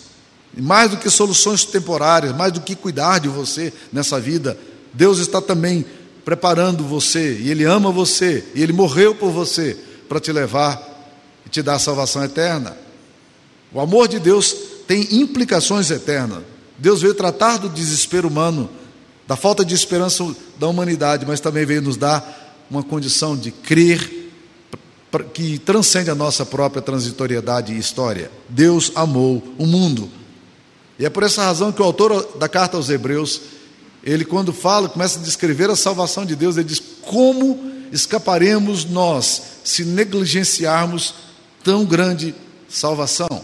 Mais 0.57 0.91
do 0.91 0.97
que 0.97 1.09
soluções 1.09 1.63
temporárias, 1.63 2.35
mais 2.35 2.51
do 2.51 2.59
que 2.59 2.75
cuidar 2.75 3.19
de 3.19 3.29
você 3.29 3.71
nessa 3.93 4.19
vida, 4.19 4.57
Deus 4.93 5.19
está 5.19 5.39
também 5.39 5.85
preparando 6.25 6.83
você, 6.83 7.37
e 7.39 7.49
Ele 7.49 7.63
ama 7.63 7.91
você, 7.91 8.43
e 8.53 8.61
Ele 8.61 8.73
morreu 8.73 9.15
por 9.15 9.31
você 9.31 9.77
para 10.09 10.19
te 10.19 10.33
levar 10.33 10.81
e 11.45 11.49
te 11.49 11.61
dar 11.61 11.75
a 11.75 11.79
salvação 11.79 12.23
eterna. 12.23 12.75
O 13.71 13.79
amor 13.79 14.09
de 14.09 14.19
Deus 14.19 14.53
tem 14.87 15.07
implicações 15.15 15.91
eternas. 15.91 16.56
Deus 16.77 17.01
veio 17.01 17.13
tratar 17.13 17.57
do 17.57 17.69
desespero 17.69 18.27
humano, 18.27 18.69
da 19.27 19.35
falta 19.35 19.65
de 19.65 19.73
esperança 19.73 20.23
da 20.59 20.67
humanidade, 20.67 21.25
mas 21.25 21.39
também 21.39 21.65
veio 21.65 21.81
nos 21.81 21.97
dar 21.97 22.65
uma 22.69 22.83
condição 22.83 23.35
de 23.35 23.51
crer 23.51 24.15
que 25.33 25.57
transcende 25.59 26.09
a 26.09 26.15
nossa 26.15 26.45
própria 26.45 26.81
transitoriedade 26.81 27.73
e 27.73 27.79
história. 27.79 28.31
Deus 28.49 28.91
amou 28.95 29.43
o 29.57 29.65
mundo 29.65 30.09
e 30.99 31.05
é 31.05 31.09
por 31.09 31.23
essa 31.23 31.43
razão 31.43 31.71
que 31.71 31.81
o 31.81 31.85
autor 31.85 32.37
da 32.37 32.49
carta 32.49 32.75
aos 32.75 32.89
Hebreus, 32.89 33.41
ele 34.03 34.25
quando 34.25 34.51
fala, 34.51 34.89
começa 34.89 35.19
a 35.19 35.21
descrever 35.21 35.69
a 35.69 35.75
salvação 35.75 36.25
de 36.25 36.35
Deus, 36.35 36.57
ele 36.57 36.67
diz: 36.67 36.81
Como 37.01 37.71
escaparemos 37.91 38.85
nós 38.85 39.41
se 39.63 39.85
negligenciarmos 39.85 41.13
tão 41.63 41.85
grande 41.85 42.33
salvação? 42.67 43.43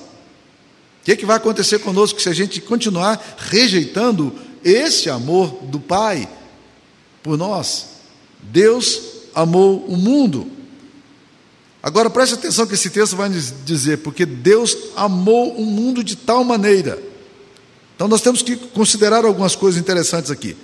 O 1.04 1.06
que, 1.06 1.12
é 1.12 1.16
que 1.16 1.26
vai 1.26 1.38
acontecer 1.38 1.80
conosco 1.80 2.22
se 2.22 2.30
a 2.30 2.34
gente 2.34 2.62
continuar 2.62 3.36
rejeitando 3.38 4.34
esse 4.64 5.10
amor 5.10 5.60
do 5.64 5.80
Pai 5.80 6.28
por 7.22 7.38
nós? 7.38 7.88
Deus 8.42 9.02
amou 9.36 9.86
o 9.86 9.98
mundo. 9.98 10.48
Agora 11.84 12.10
preste 12.10 12.36
atenção 12.36 12.66
que 12.66 12.74
esse 12.74 12.90
texto 12.90 13.16
vai 13.16 13.30
nos 13.30 13.54
dizer, 13.66 13.98
porque 13.98 14.26
Deus 14.26 14.76
amou 14.96 15.54
o 15.56 15.66
mundo 15.66 16.04
de 16.04 16.16
tal 16.16 16.44
maneira 16.44 17.14
então 17.96 18.08
nós 18.08 18.22
temos 18.22 18.42
que 18.42 18.56
considerar 18.56 19.24
algumas 19.24 19.56
coisas 19.56 19.80
interessantes 19.80 20.32
aqui. 20.32 20.58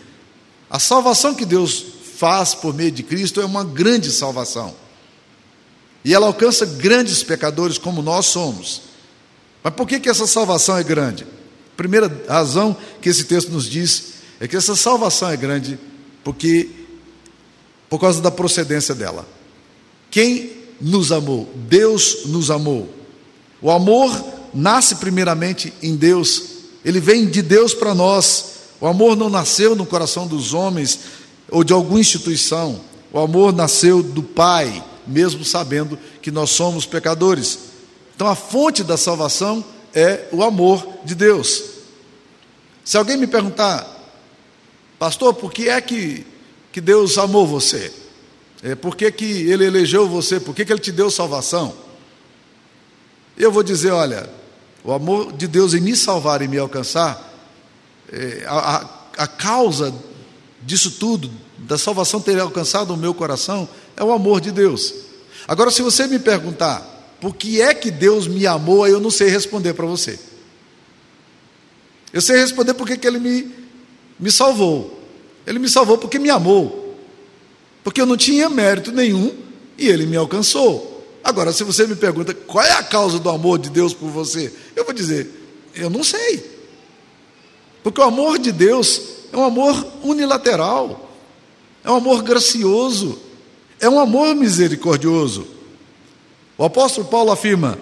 A 0.70 0.80
salvação 0.80 1.34
que 1.34 1.46
Deus 1.46 1.86
faz 2.18 2.54
por 2.54 2.74
meio 2.74 2.92
de 2.92 3.04
Cristo 3.04 3.40
é 3.40 3.46
uma 3.46 3.64
grande 3.64 4.12
salvação. 4.12 4.76
E 6.04 6.14
ela 6.14 6.28
alcança 6.28 6.66
grandes 6.66 7.24
pecadores 7.24 7.78
como 7.78 8.02
nós 8.02 8.26
somos. 8.26 8.82
Mas 9.64 9.74
por 9.74 9.88
que, 9.88 10.00
que 10.00 10.10
essa 10.10 10.26
salvação 10.26 10.78
é 10.78 10.84
grande? 10.84 11.26
Primeira 11.76 12.12
razão 12.28 12.76
que 13.02 13.10
esse 13.10 13.26
texto 13.26 13.52
nos 13.52 13.66
diz 13.66 14.14
é 14.40 14.48
que 14.48 14.56
essa 14.56 14.76
salvação 14.76 15.30
é 15.30 15.38
grande 15.38 15.80
porque 16.24 16.70
por 17.90 18.00
causa 18.00 18.22
da 18.22 18.30
procedência 18.30 18.94
dela. 18.94 19.28
Quem 20.12 20.52
nos 20.80 21.12
amou? 21.12 21.50
Deus 21.68 22.26
nos 22.26 22.52
amou. 22.52 22.94
O 23.62 23.72
amor 23.72 24.12
nasce 24.54 24.96
primeiramente 24.96 25.74
em 25.82 25.96
Deus, 25.96 26.44
ele 26.84 27.00
vem 27.00 27.28
de 27.28 27.42
Deus 27.42 27.74
para 27.74 27.94
nós. 27.94 28.46
O 28.80 28.88
amor 28.88 29.18
não 29.18 29.30
nasceu 29.30 29.76
no 29.76 29.86
coração 29.86 30.28
dos 30.28 30.54
homens 30.54 31.00
ou 31.52 31.64
de 31.64 31.74
alguma 31.74 32.00
instituição. 32.00 32.80
O 33.12 33.20
amor 33.20 33.54
nasceu 33.54 34.02
do 34.02 34.24
Pai, 34.24 34.84
mesmo 35.06 35.44
sabendo 35.44 35.98
que 36.22 36.32
nós 36.32 36.52
somos 36.52 36.86
pecadores. 36.86 37.69
Então 38.20 38.28
a 38.28 38.36
fonte 38.36 38.84
da 38.84 38.98
salvação 38.98 39.64
é 39.94 40.28
o 40.34 40.44
amor 40.44 40.86
de 41.06 41.16
Deus. 41.16 41.64
Se 42.84 42.98
alguém 42.98 43.16
me 43.16 43.26
perguntar, 43.26 43.88
pastor, 45.00 45.34
por 45.34 45.54
que 45.54 45.70
é 45.70 45.80
que, 45.80 46.28
que 46.70 46.82
Deus 46.82 47.18
amou 47.18 47.48
você? 47.48 47.94
É, 48.62 48.76
por 48.76 48.98
que, 48.98 49.10
que 49.10 49.24
Ele 49.24 49.64
elegeu 49.64 50.06
você? 50.06 50.38
Por 50.38 50.54
que, 50.54 50.66
que 50.66 50.74
Ele 50.74 50.82
te 50.82 50.92
deu 50.92 51.10
salvação? 51.10 51.74
Eu 53.38 53.54
vou 53.54 53.64
dizer: 53.64 53.92
olha, 53.92 54.30
o 54.84 54.92
amor 54.92 55.32
de 55.32 55.48
Deus 55.48 55.74
em 55.74 55.80
me 55.80 55.96
salvar 55.96 56.42
e 56.42 56.48
me 56.50 56.58
alcançar, 56.58 57.26
é, 58.12 58.44
a, 58.46 58.76
a, 58.76 59.24
a 59.24 59.28
causa 59.28 59.96
disso 60.62 60.92
tudo, 60.92 61.32
da 61.58 61.78
salvação 61.78 62.20
ter 62.20 62.38
alcançado 62.38 62.94
o 62.94 62.98
meu 62.98 63.14
coração, 63.14 63.66
é 63.96 64.04
o 64.04 64.12
amor 64.12 64.42
de 64.42 64.52
Deus. 64.52 64.94
Agora, 65.48 65.72
se 65.72 65.82
você 65.82 66.06
me 66.06 66.20
perguntar, 66.20 66.99
por 67.20 67.36
que 67.36 67.62
é 67.62 67.74
que 67.74 67.92
Deus 67.92 68.28
me 68.28 68.48
amou, 68.48 68.88
eu 68.88 69.00
não 69.00 69.12
sei 69.12 69.30
responder 69.30 69.74
para 69.74 69.86
você. 69.86 70.18
Eu 72.14 72.22
sei 72.22 72.38
responder 72.38 72.74
porque 72.74 72.98
que 72.98 73.08
Ele 73.08 73.20
me, 73.20 73.54
me 74.20 74.32
salvou. 74.32 75.00
Ele 75.46 75.60
me 75.60 75.70
salvou 75.70 75.98
porque 75.98 76.18
me 76.18 76.30
amou. 76.30 76.98
Porque 77.84 78.02
eu 78.02 78.06
não 78.06 78.18
tinha 78.18 78.50
mérito 78.50 78.92
nenhum 78.92 79.36
e 79.78 79.88
Ele 79.88 80.06
me 80.06 80.16
alcançou. 80.16 81.06
Agora, 81.24 81.52
se 81.52 81.64
você 81.64 81.86
me 81.86 81.96
pergunta 81.96 82.34
qual 82.34 82.64
é 82.64 82.72
a 82.72 82.84
causa 82.84 83.20
do 83.20 83.30
amor 83.30 83.60
de 83.60 83.70
Deus 83.70 83.94
por 83.94 84.10
você, 84.10 84.52
eu 84.76 84.86
vou 84.86 84.94
dizer, 84.94 85.30
eu 85.76 85.90
não 85.90 86.04
sei. 86.04 86.44
Porque 87.84 88.00
o 88.00 88.04
amor 88.04 88.40
de 88.40 88.52
Deus 88.52 89.02
é 89.32 89.38
um 89.38 89.44
amor 89.44 89.86
unilateral, 90.04 91.10
é 91.84 91.92
um 91.92 91.96
amor 91.96 92.24
gracioso, 92.24 93.20
é 93.80 93.90
um 93.90 94.00
amor 94.00 94.36
misericordioso. 94.36 95.59
O 96.60 96.66
apóstolo 96.66 97.08
Paulo 97.08 97.32
afirma: 97.32 97.80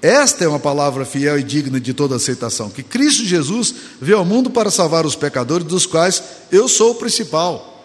esta 0.00 0.44
é 0.44 0.48
uma 0.48 0.60
palavra 0.60 1.04
fiel 1.04 1.38
e 1.38 1.42
digna 1.42 1.80
de 1.80 1.92
toda 1.92 2.14
aceitação, 2.14 2.70
que 2.70 2.82
Cristo 2.82 3.24
Jesus 3.24 3.74
veio 4.00 4.18
ao 4.18 4.24
mundo 4.24 4.48
para 4.48 4.70
salvar 4.70 5.04
os 5.04 5.16
pecadores, 5.16 5.66
dos 5.66 5.84
quais 5.84 6.22
eu 6.50 6.68
sou 6.68 6.92
o 6.92 6.94
principal. 6.94 7.84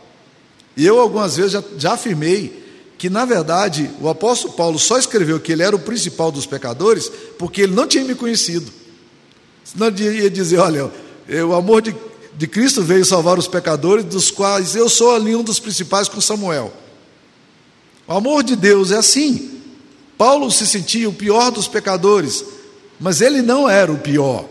E 0.78 0.86
eu 0.86 1.00
algumas 1.00 1.36
vezes 1.36 1.54
já, 1.54 1.64
já 1.78 1.94
afirmei 1.94 2.64
que 2.98 3.10
na 3.10 3.26
verdade 3.26 3.90
o 4.00 4.08
apóstolo 4.08 4.54
Paulo 4.54 4.78
só 4.78 5.00
escreveu 5.00 5.40
que 5.40 5.52
ele 5.52 5.64
era 5.64 5.76
o 5.76 5.80
principal 5.80 6.32
dos 6.32 6.46
pecadores 6.46 7.12
porque 7.40 7.62
ele 7.62 7.74
não 7.74 7.88
tinha 7.88 8.04
me 8.04 8.14
conhecido. 8.14 8.72
Senão 9.64 9.88
ele 9.88 10.22
ia 10.22 10.30
dizer: 10.30 10.60
olha, 10.60 10.92
o 11.50 11.54
amor 11.56 11.82
de, 11.82 11.96
de 12.38 12.46
Cristo 12.46 12.84
veio 12.84 13.04
salvar 13.04 13.40
os 13.40 13.48
pecadores, 13.48 14.06
dos 14.06 14.30
quais 14.30 14.76
eu 14.76 14.88
sou 14.90 15.16
ali 15.16 15.36
um 15.36 15.42
dos 15.42 15.60
principais 15.60 16.08
com 16.08 16.22
Samuel. 16.22 16.72
O 18.08 18.14
amor 18.14 18.44
de 18.44 18.56
Deus 18.56 18.92
é 18.92 18.98
assim. 18.98 19.55
Paulo 20.18 20.50
se 20.52 20.66
sentia 20.66 21.10
o 21.10 21.14
pior 21.14 21.52
dos 21.52 21.68
pecadores, 21.68 22.44
mas 23.00 23.22
ele 23.22 23.42
não 23.42 23.70
era 23.70 23.92
o 23.92 23.98
pior, 23.98 24.46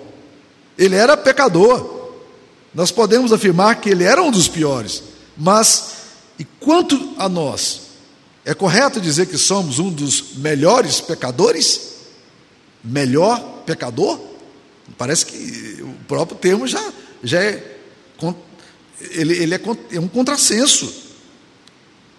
ele 0.78 0.96
era 0.96 1.16
pecador. 1.16 1.92
Nós 2.74 2.90
podemos 2.90 3.32
afirmar 3.32 3.80
que 3.80 3.88
ele 3.88 4.04
era 4.04 4.22
um 4.22 4.30
dos 4.30 4.48
piores, 4.48 5.02
mas 5.36 5.94
e 6.38 6.44
quanto 6.44 7.14
a 7.16 7.28
nós, 7.28 7.82
é 8.44 8.52
correto 8.52 9.00
dizer 9.00 9.26
que 9.26 9.38
somos 9.38 9.78
um 9.78 9.90
dos 9.90 10.36
melhores 10.36 11.00
pecadores? 11.00 11.94
Melhor 12.82 13.40
pecador? 13.64 14.20
Parece 14.98 15.24
que 15.24 15.82
o 15.82 15.94
próprio 16.06 16.36
termo 16.36 16.66
já, 16.66 16.92
já 17.22 17.42
é, 17.42 17.78
ele, 19.00 19.34
ele 19.42 19.54
é, 19.54 19.60
é 19.92 20.00
um 20.00 20.08
contrassenso. 20.08 20.92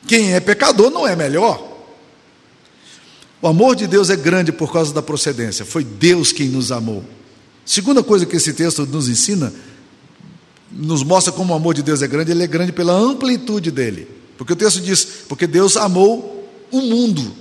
Quem 0.07 0.33
é 0.33 0.39
pecador 0.39 0.89
não 0.89 1.07
é 1.07 1.15
melhor. 1.15 1.74
O 3.45 3.47
amor 3.47 3.75
de 3.75 3.85
Deus 3.85 4.09
é 4.09 4.15
grande 4.15 4.51
por 4.51 4.73
causa 4.73 4.91
da 4.91 5.03
procedência. 5.03 5.63
Foi 5.63 5.83
Deus 5.83 6.31
quem 6.31 6.49
nos 6.49 6.71
amou. 6.71 7.03
Segunda 7.63 8.01
coisa 8.01 8.25
que 8.25 8.35
esse 8.35 8.51
texto 8.53 8.87
nos 8.87 9.07
ensina, 9.07 9.53
nos 10.71 11.03
mostra 11.03 11.31
como 11.31 11.53
o 11.53 11.55
amor 11.55 11.75
de 11.75 11.83
Deus 11.83 12.01
é 12.01 12.07
grande, 12.07 12.31
ele 12.31 12.41
é 12.41 12.47
grande 12.47 12.71
pela 12.71 12.93
amplitude 12.93 13.69
dele. 13.69 14.07
Porque 14.35 14.53
o 14.53 14.55
texto 14.55 14.81
diz: 14.81 15.05
porque 15.29 15.45
Deus 15.45 15.77
amou 15.77 16.49
o 16.71 16.81
mundo. 16.81 17.35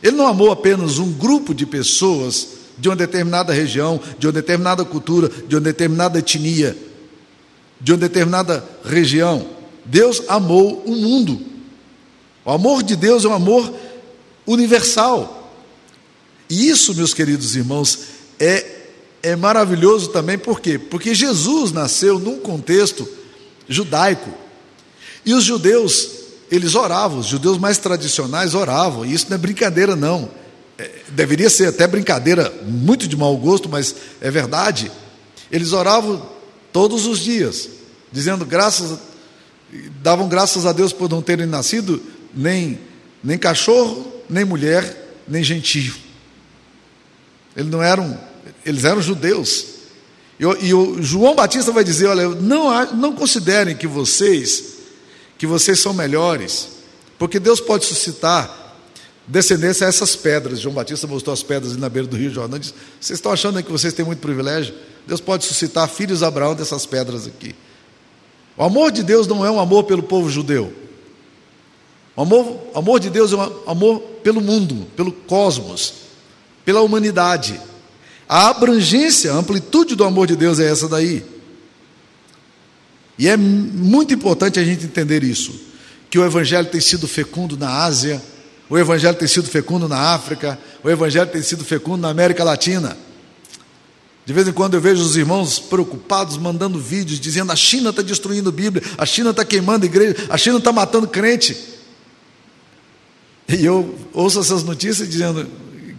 Ele 0.00 0.16
não 0.16 0.28
amou 0.28 0.52
apenas 0.52 1.00
um 1.00 1.10
grupo 1.10 1.52
de 1.52 1.66
pessoas 1.66 2.50
de 2.78 2.88
uma 2.88 2.94
determinada 2.94 3.52
região, 3.52 4.00
de 4.16 4.28
uma 4.28 4.32
determinada 4.32 4.84
cultura, 4.84 5.28
de 5.28 5.56
uma 5.56 5.60
determinada 5.60 6.20
etnia, 6.20 6.78
de 7.80 7.90
uma 7.90 7.98
determinada 7.98 8.64
região. 8.84 9.44
Deus 9.84 10.22
amou 10.28 10.84
o 10.86 10.92
mundo. 10.94 11.40
O 12.44 12.52
amor 12.52 12.84
de 12.84 12.94
Deus 12.94 13.24
é 13.24 13.28
um 13.28 13.34
amor 13.34 13.74
universal. 14.46 15.52
E 16.48 16.68
isso, 16.68 16.94
meus 16.94 17.14
queridos 17.14 17.56
irmãos, 17.56 17.98
é, 18.38 18.64
é 19.22 19.36
maravilhoso 19.36 20.08
também, 20.08 20.36
por 20.36 20.60
quê? 20.60 20.78
Porque 20.78 21.14
Jesus 21.14 21.72
nasceu 21.72 22.18
num 22.18 22.38
contexto 22.38 23.08
judaico. 23.68 24.30
E 25.24 25.32
os 25.32 25.44
judeus, 25.44 26.10
eles 26.50 26.74
oravam, 26.74 27.18
os 27.18 27.26
judeus 27.26 27.58
mais 27.58 27.78
tradicionais 27.78 28.54
oravam, 28.54 29.06
e 29.06 29.14
isso 29.14 29.26
não 29.28 29.36
é 29.36 29.38
brincadeira, 29.38 29.96
não. 29.96 30.28
É, 30.76 30.90
deveria 31.08 31.48
ser 31.48 31.68
até 31.68 31.86
brincadeira, 31.86 32.52
muito 32.66 33.08
de 33.08 33.16
mau 33.16 33.36
gosto, 33.36 33.68
mas 33.68 33.94
é 34.20 34.30
verdade. 34.30 34.90
Eles 35.50 35.72
oravam 35.72 36.28
todos 36.72 37.06
os 37.06 37.20
dias, 37.20 37.68
dizendo 38.12 38.44
graças, 38.44 38.98
davam 40.02 40.28
graças 40.28 40.66
a 40.66 40.72
Deus 40.72 40.92
por 40.92 41.08
não 41.08 41.22
terem 41.22 41.46
nascido 41.46 42.02
nem, 42.34 42.78
nem 43.22 43.38
cachorro, 43.38 44.13
nem 44.28 44.44
mulher, 44.44 45.16
nem 45.26 45.42
gentio. 45.42 45.94
Eles 47.56 47.70
não 47.70 47.82
eram, 47.82 48.18
eles 48.64 48.84
eram 48.84 49.00
judeus. 49.00 49.66
E, 50.38 50.44
e 50.66 50.74
o 50.74 51.02
João 51.02 51.34
Batista 51.34 51.72
vai 51.72 51.84
dizer: 51.84 52.06
olha, 52.06 52.28
não, 52.28 52.92
não 52.92 53.12
considerem 53.14 53.76
que 53.76 53.86
vocês 53.86 54.74
que 55.36 55.46
vocês 55.46 55.80
são 55.80 55.92
melhores, 55.92 56.68
porque 57.18 57.40
Deus 57.40 57.60
pode 57.60 57.84
suscitar 57.84 58.62
descendência 59.26 59.86
a 59.86 59.88
essas 59.88 60.14
pedras. 60.14 60.60
João 60.60 60.74
Batista 60.74 61.06
mostrou 61.06 61.32
as 61.32 61.42
pedras 61.42 61.72
ali 61.72 61.80
na 61.80 61.88
beira 61.88 62.06
do 62.06 62.16
Rio 62.16 62.30
Jordão. 62.30 62.58
Diz, 62.58 62.72
vocês 63.00 63.18
estão 63.18 63.32
achando 63.32 63.62
que 63.62 63.70
vocês 63.70 63.92
têm 63.92 64.04
muito 64.04 64.20
privilégio? 64.20 64.74
Deus 65.06 65.20
pode 65.20 65.44
suscitar 65.44 65.88
filhos 65.88 66.20
de 66.20 66.24
Abraão 66.24 66.54
dessas 66.54 66.86
pedras 66.86 67.26
aqui. 67.26 67.54
O 68.56 68.62
amor 68.62 68.92
de 68.92 69.02
Deus 69.02 69.26
não 69.26 69.44
é 69.44 69.50
um 69.50 69.58
amor 69.58 69.84
pelo 69.84 70.02
povo 70.02 70.30
judeu. 70.30 70.72
O 72.16 72.22
amor, 72.22 72.60
o 72.74 72.78
amor 72.78 73.00
de 73.00 73.10
Deus 73.10 73.32
é 73.32 73.36
um 73.36 73.70
amor 73.70 74.00
pelo 74.22 74.40
mundo, 74.40 74.86
pelo 74.96 75.10
cosmos, 75.12 75.94
pela 76.64 76.80
humanidade. 76.80 77.60
A 78.28 78.48
abrangência, 78.48 79.32
a 79.32 79.36
amplitude 79.36 79.94
do 79.94 80.04
amor 80.04 80.26
de 80.26 80.36
Deus 80.36 80.58
é 80.60 80.70
essa 80.70 80.88
daí. 80.88 81.24
E 83.18 83.28
é 83.28 83.36
muito 83.36 84.14
importante 84.14 84.58
a 84.58 84.64
gente 84.64 84.84
entender 84.84 85.22
isso, 85.22 85.52
que 86.10 86.18
o 86.18 86.24
evangelho 86.24 86.68
tem 86.68 86.80
sido 86.80 87.06
fecundo 87.06 87.56
na 87.56 87.84
Ásia, 87.84 88.20
o 88.68 88.78
evangelho 88.78 89.16
tem 89.16 89.28
sido 89.28 89.48
fecundo 89.48 89.88
na 89.88 90.14
África, 90.14 90.58
o 90.82 90.90
evangelho 90.90 91.30
tem 91.30 91.42
sido 91.42 91.64
fecundo 91.64 92.00
na 92.00 92.08
América 92.08 92.42
Latina. 92.42 92.96
De 94.26 94.32
vez 94.32 94.48
em 94.48 94.52
quando 94.52 94.74
eu 94.74 94.80
vejo 94.80 95.02
os 95.02 95.16
irmãos 95.16 95.58
preocupados, 95.58 96.38
mandando 96.38 96.78
vídeos, 96.78 97.20
dizendo 97.20 97.52
a 97.52 97.56
China 97.56 97.90
está 97.90 98.00
destruindo 98.00 98.48
a 98.48 98.52
Bíblia, 98.52 98.82
a 98.96 99.04
China 99.04 99.30
está 99.30 99.44
queimando 99.44 99.84
a 99.84 99.86
igreja, 99.86 100.16
a 100.30 100.38
China 100.38 100.58
está 100.58 100.72
matando 100.72 101.06
crente. 101.06 101.73
E 103.48 103.64
eu 103.64 103.98
ouço 104.12 104.40
essas 104.40 104.62
notícias 104.62 105.08
dizendo, 105.08 105.48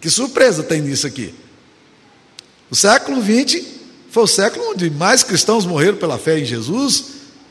que 0.01 0.09
surpresa 0.09 0.63
tem 0.63 0.81
nisso 0.81 1.05
aqui. 1.05 1.33
O 2.69 2.75
século 2.75 3.21
XX 3.21 3.63
foi 4.09 4.23
o 4.23 4.27
século 4.27 4.71
onde 4.71 4.89
mais 4.89 5.23
cristãos 5.23 5.65
morreram 5.65 5.97
pela 5.97 6.17
fé 6.17 6.39
em 6.39 6.45
Jesus, 6.45 7.05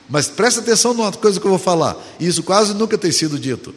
mas 0.09 0.29
presta 0.29 0.61
atenção 0.61 0.95
numa 0.95 1.13
coisa 1.13 1.39
que 1.39 1.47
eu 1.47 1.51
vou 1.51 1.59
falar, 1.59 1.97
isso 2.19 2.43
quase 2.43 2.75
nunca 2.75 2.99
tem 2.99 3.13
sido 3.13 3.39
dito. 3.39 3.75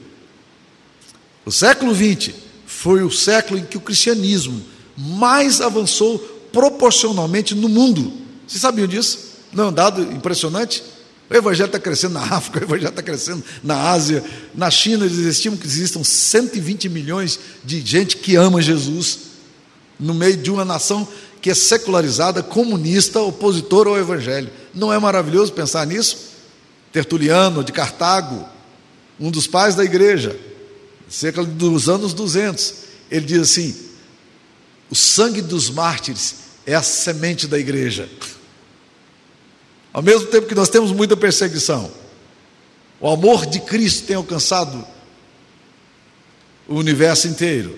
O 1.46 1.52
século 1.52 1.94
XX 1.94 2.34
foi 2.66 3.04
o 3.04 3.12
século 3.12 3.60
em 3.60 3.64
que 3.64 3.78
o 3.78 3.82
cristianismo 3.82 4.62
mais 4.98 5.62
avançou 5.62 6.20
proporcionalmente 6.52 7.54
no 7.56 7.70
mundo. 7.70 8.12
Vocês 8.48 8.62
sabiam 8.62 8.88
disso? 8.88 9.20
Não 9.54 9.66
é 9.66 9.68
um 9.68 9.74
dado 9.74 10.02
impressionante? 10.02 10.84
O 11.30 11.34
evangelho 11.36 11.68
está 11.68 11.80
crescendo 11.80 12.14
na 12.14 12.22
África, 12.22 12.60
o 12.60 12.64
evangelho 12.64 12.90
está 12.90 13.04
crescendo 13.04 13.44
na 13.62 13.90
Ásia, 13.90 14.24
na 14.56 14.72
China, 14.72 15.06
eles 15.06 15.18
estimam 15.18 15.58
que 15.58 15.68
existam 15.68 16.04
120 16.04 16.88
milhões 16.88 17.40
de 17.66 17.86
gente 17.86 18.18
que 18.18 18.36
ama 18.36 18.62
Jesus, 18.62 19.20
no 20.00 20.14
meio 20.14 20.38
de 20.38 20.50
uma 20.50 20.64
nação 20.64 21.08
que 21.42 21.50
é 21.50 21.54
secularizada, 21.54 22.42
comunista, 22.42 23.20
opositora 23.20 23.90
ao 23.90 23.98
evangelho. 23.98 24.50
Não 24.74 24.92
é 24.92 24.98
maravilhoso 25.00 25.52
pensar 25.52 25.86
nisso? 25.86 26.18
Tertuliano, 26.94 27.64
de 27.64 27.72
Cartago, 27.72 28.48
um 29.20 29.30
dos 29.30 29.48
pais 29.48 29.76
da 29.76 29.84
igreja, 29.84 30.38
cerca 31.10 31.44
dos 31.44 31.90
anos 31.90 32.14
200, 32.14 32.74
ele 33.12 33.26
diz 33.26 33.42
assim: 33.42 33.76
o 34.90 34.96
sangue 34.96 35.42
dos 35.42 35.70
mártires 35.70 36.36
é 36.66 36.74
a 36.74 36.82
semente 36.82 37.48
da 37.48 37.60
igreja. 37.60 38.10
Ao 39.94 40.02
mesmo 40.02 40.28
tempo 40.28 40.48
que 40.48 40.56
nós 40.56 40.70
temos 40.70 40.92
muita 40.92 41.18
perseguição, 41.18 41.90
o 43.00 43.10
amor 43.10 43.46
de 43.46 43.60
Cristo 43.60 44.06
tem 44.06 44.16
alcançado 44.16 44.86
o 46.68 46.76
universo 46.76 47.28
inteiro, 47.28 47.78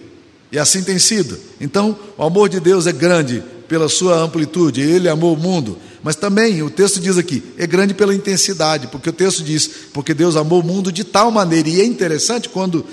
e 0.52 0.58
assim 0.58 0.84
tem 0.84 0.98
sido. 0.98 1.38
Então, 1.62 1.98
o 2.18 2.24
amor 2.24 2.50
de 2.50 2.60
Deus 2.60 2.88
é 2.88 2.92
grande 2.92 3.44
pela 3.68 3.88
sua 3.88 4.18
amplitude, 4.18 4.82
ele 4.82 5.08
amou 5.08 5.36
o 5.36 5.38
mundo, 5.38 5.78
mas 6.02 6.16
também 6.16 6.64
o 6.64 6.70
texto 6.70 7.00
diz 7.00 7.18
aqui, 7.18 7.44
é 7.58 7.68
grande 7.68 7.94
pela 7.94 8.16
intensidade, 8.16 8.88
porque 8.88 9.10
o 9.10 9.14
texto 9.14 9.44
diz, 9.44 9.70
porque 9.94 10.14
Deus 10.14 10.36
amou 10.36 10.62
o 10.62 10.66
mundo 10.66 10.92
de 10.92 11.04
tal 11.04 11.30
maneira, 11.30 11.70
e 11.70 11.82
é 11.82 11.86
interessante 11.86 12.50
quando 12.50 12.86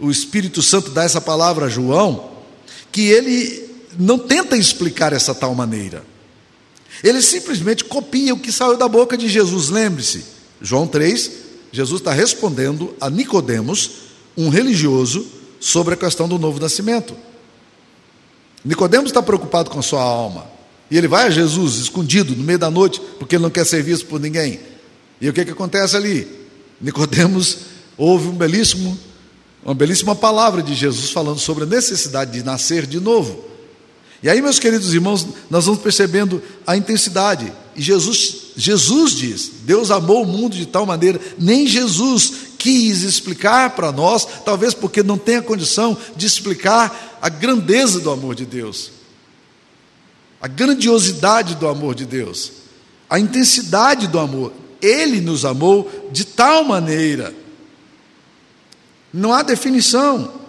o 0.00 0.10
Espírito 0.10 0.62
Santo 0.62 0.90
dá 0.90 1.04
essa 1.04 1.20
palavra 1.20 1.66
a 1.66 1.68
João, 1.68 2.30
que 2.90 3.08
ele 3.08 3.68
não 3.98 4.18
tenta 4.18 4.56
explicar 4.56 5.12
essa 5.12 5.34
tal 5.34 5.54
maneira. 5.54 6.02
Ele 7.02 7.20
simplesmente 7.20 7.84
copia 7.84 8.32
o 8.32 8.38
que 8.38 8.52
saiu 8.52 8.76
da 8.76 8.88
boca 8.88 9.16
de 9.16 9.28
Jesus. 9.28 9.68
Lembre-se, 9.68 10.24
João 10.60 10.86
3, 10.86 11.30
Jesus 11.72 12.00
está 12.00 12.12
respondendo 12.12 12.94
a 13.00 13.10
Nicodemos, 13.10 13.90
um 14.36 14.48
religioso, 14.48 15.26
sobre 15.58 15.94
a 15.94 15.96
questão 15.96 16.28
do 16.28 16.38
novo 16.38 16.60
nascimento. 16.60 17.14
Nicodemos 18.64 19.10
está 19.10 19.22
preocupado 19.22 19.70
com 19.70 19.78
a 19.78 19.82
sua 19.82 20.02
alma. 20.02 20.46
E 20.90 20.96
ele 20.98 21.08
vai 21.08 21.26
a 21.26 21.30
Jesus 21.30 21.76
escondido 21.76 22.36
no 22.36 22.44
meio 22.44 22.58
da 22.58 22.70
noite, 22.70 23.00
porque 23.18 23.36
ele 23.36 23.42
não 23.42 23.50
quer 23.50 23.64
ser 23.64 23.82
visto 23.82 24.06
por 24.06 24.20
ninguém. 24.20 24.60
E 25.20 25.28
o 25.28 25.32
que, 25.32 25.44
que 25.44 25.50
acontece 25.50 25.96
ali? 25.96 26.28
Nicodemos 26.80 27.58
ouve 27.96 28.28
um 28.28 28.34
belíssimo, 28.34 28.98
uma 29.64 29.74
belíssima 29.74 30.14
palavra 30.14 30.62
de 30.62 30.74
Jesus 30.74 31.10
falando 31.10 31.38
sobre 31.38 31.64
a 31.64 31.66
necessidade 31.66 32.32
de 32.32 32.42
nascer 32.42 32.86
de 32.86 33.00
novo. 33.00 33.51
E 34.22 34.30
aí, 34.30 34.40
meus 34.40 34.58
queridos 34.58 34.94
irmãos, 34.94 35.26
nós 35.50 35.66
vamos 35.66 35.82
percebendo 35.82 36.40
a 36.64 36.76
intensidade. 36.76 37.52
E 37.74 37.82
Jesus, 37.82 38.52
Jesus 38.56 39.12
diz: 39.12 39.50
Deus 39.64 39.90
amou 39.90 40.22
o 40.22 40.26
mundo 40.26 40.54
de 40.54 40.66
tal 40.66 40.86
maneira, 40.86 41.20
nem 41.38 41.66
Jesus 41.66 42.32
quis 42.56 43.02
explicar 43.02 43.70
para 43.70 43.90
nós, 43.90 44.26
talvez 44.44 44.72
porque 44.74 45.02
não 45.02 45.18
tem 45.18 45.36
a 45.36 45.42
condição 45.42 45.98
de 46.14 46.26
explicar 46.26 47.18
a 47.20 47.28
grandeza 47.28 47.98
do 47.98 48.10
amor 48.10 48.36
de 48.36 48.46
Deus, 48.46 48.92
a 50.40 50.46
grandiosidade 50.46 51.56
do 51.56 51.66
amor 51.66 51.96
de 51.96 52.06
Deus, 52.06 52.52
a 53.10 53.18
intensidade 53.18 54.06
do 54.06 54.20
amor. 54.20 54.52
Ele 54.80 55.20
nos 55.20 55.44
amou 55.44 56.08
de 56.12 56.24
tal 56.24 56.64
maneira. 56.64 57.34
Não 59.12 59.32
há 59.32 59.42
definição. 59.42 60.41